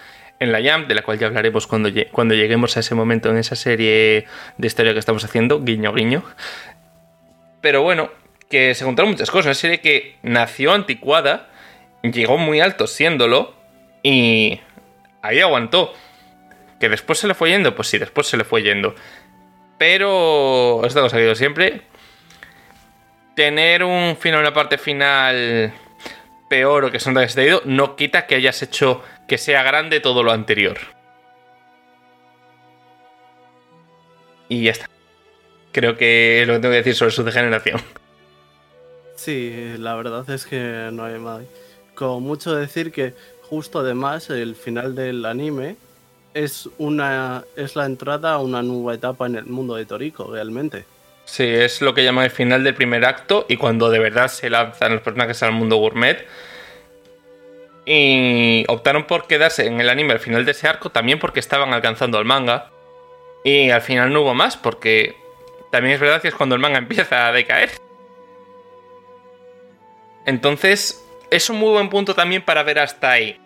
[0.41, 3.39] en la Jam, de la cual ya hablaremos cuando, cuando lleguemos a ese momento en
[3.39, 4.27] esa serie
[4.57, 6.23] de historia que estamos haciendo, guiño guiño.
[7.61, 8.11] Pero bueno,
[8.49, 9.47] que se contaron muchas cosas.
[9.47, 11.49] Una serie que nació anticuada,
[12.03, 13.58] llegó muy alto siéndolo
[14.09, 14.59] y
[15.21, 15.93] ahí aguantó.
[16.81, 18.95] Que después se le fue yendo, pues sí, después se le fue yendo.
[19.77, 21.83] Pero esto lo ha salido siempre.
[23.37, 25.75] Tener un final, una parte final
[26.49, 30.33] peor o que son despedido, no quita que hayas hecho que sea grande todo lo
[30.33, 30.79] anterior.
[34.49, 34.89] Y ya está.
[35.73, 37.83] Creo que es lo que tengo que decir sobre su degeneración.
[39.17, 41.43] Sí, la verdad es que no hay más.
[41.95, 43.15] Como mucho decir que
[43.49, 45.77] justo además el final del anime
[46.35, 50.85] es una es la entrada a una nueva etapa en el mundo de Toriko, realmente.
[51.25, 54.49] Sí, es lo que llaman el final del primer acto y cuando de verdad se
[54.49, 56.27] lanzan los personajes al mundo gourmet.
[57.85, 61.73] Y optaron por quedarse en el anime al final de ese arco también porque estaban
[61.73, 62.71] alcanzando el manga.
[63.45, 65.17] Y al final no hubo más porque
[65.71, 67.71] también es verdad que es cuando el manga empieza a decaer.
[70.25, 73.39] Entonces, es un muy buen punto también para ver hasta ahí.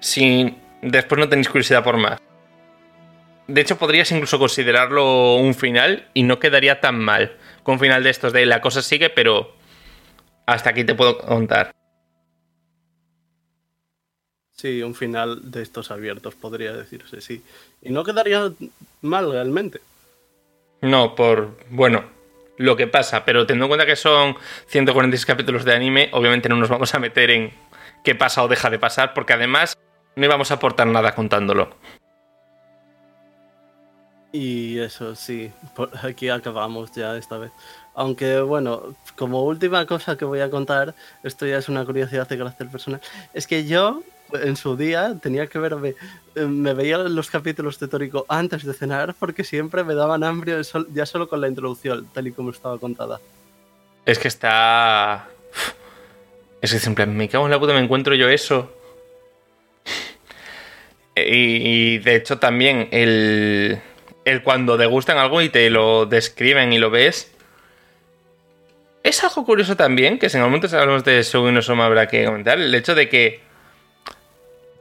[0.00, 2.20] Si después no tenéis curiosidad por más.
[3.46, 7.36] De hecho, podrías incluso considerarlo un final y no quedaría tan mal.
[7.62, 9.54] Con un final de estos de la cosa sigue, pero
[10.46, 11.72] hasta aquí te puedo contar.
[14.52, 17.42] Sí, un final de estos abiertos, podría decirse, sí.
[17.80, 18.50] Y no quedaría
[19.02, 19.80] mal realmente.
[20.82, 21.56] No, por.
[21.70, 22.04] Bueno,
[22.58, 24.36] lo que pasa, pero teniendo en cuenta que son
[24.66, 27.52] 146 capítulos de anime, obviamente no nos vamos a meter en
[28.04, 29.78] qué pasa o deja de pasar, porque además
[30.16, 31.70] no íbamos a aportar nada contándolo.
[34.32, 35.50] Y eso sí,
[36.02, 37.52] aquí acabamos ya esta vez.
[37.94, 42.38] Aunque bueno, como última cosa que voy a contar, esto ya es una curiosidad de
[42.38, 43.00] carácter personal,
[43.32, 44.02] es que yo
[44.32, 45.94] en su día tenía que verme,
[46.34, 50.60] eh, me veía los capítulos de Tórico antes de cenar porque siempre me daban hambre
[50.92, 53.20] ya solo con la introducción, tal y como estaba contada.
[54.04, 55.28] Es que está...
[56.60, 58.72] Es que siempre me cago en la puta, me encuentro yo eso.
[61.20, 63.80] Y, de hecho también el,
[64.24, 67.32] el cuando degustan algo y te lo describen y lo ves.
[69.02, 72.06] Es algo curioso también, que si en algún momento hablamos de eso no me habrá
[72.06, 73.47] que comentar, el hecho de que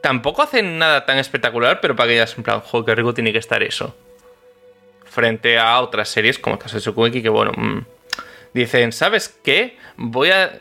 [0.01, 3.31] tampoco hacen nada tan espectacular, pero para que ya en plan, joder, qué rico tiene
[3.31, 3.95] que estar eso.
[5.05, 6.77] Frente a otras series como caso
[7.11, 7.85] que bueno, mm,
[8.53, 9.77] dicen, ¿sabes qué?
[9.97, 10.59] Voy a,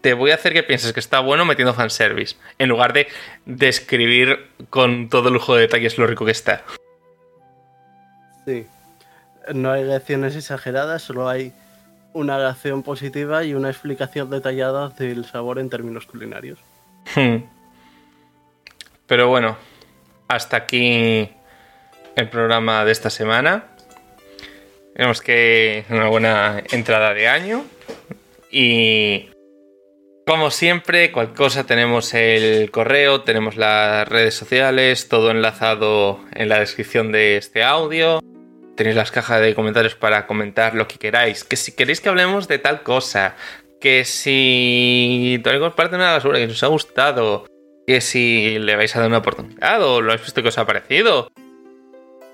[0.00, 3.08] te voy a hacer que pienses que está bueno metiendo fanservice, en lugar de
[3.46, 6.62] describir con todo lujo de detalles lo rico que está.
[8.44, 8.66] Sí.
[9.54, 11.52] No hay reacciones exageradas, solo hay
[12.12, 16.58] una reacción positiva y una explicación detallada del sabor en términos culinarios.
[17.14, 17.53] Hmm.
[19.06, 19.56] Pero bueno,
[20.28, 21.30] hasta aquí
[22.16, 23.76] el programa de esta semana.
[24.94, 27.64] Vemos que una buena entrada de año.
[28.50, 29.30] Y
[30.26, 36.60] como siempre, cualquier cosa tenemos el correo, tenemos las redes sociales, todo enlazado en la
[36.60, 38.20] descripción de este audio.
[38.76, 41.44] Tenéis las cajas de comentarios para comentar lo que queráis.
[41.44, 43.36] Que si queréis que hablemos de tal cosa.
[43.80, 47.46] Que si todavía os parece una basura que os ha gustado
[47.86, 50.66] que si le vais a dar una oportunidad o lo habéis visto que os ha
[50.66, 51.30] parecido.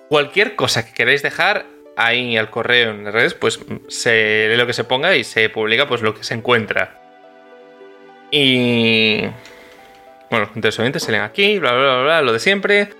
[0.09, 4.67] Cualquier cosa que queráis dejar ahí al correo en las redes, pues se lee lo
[4.67, 6.99] que se ponga y se publica pues lo que se encuentra.
[8.31, 9.23] Y...
[10.31, 12.91] Bueno, obviamente se leen aquí, bla, bla, bla, bla, lo de siempre.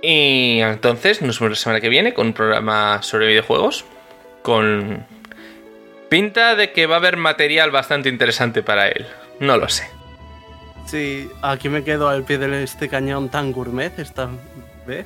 [0.00, 3.84] Y entonces nos vemos la semana que viene con un programa sobre videojuegos.
[4.42, 5.04] Con
[6.08, 9.06] pinta de que va a haber material bastante interesante para él.
[9.40, 9.97] No lo sé.
[10.88, 14.30] Sí, aquí me quedo al pie de este cañón tan gourmet esta
[14.86, 15.04] vez.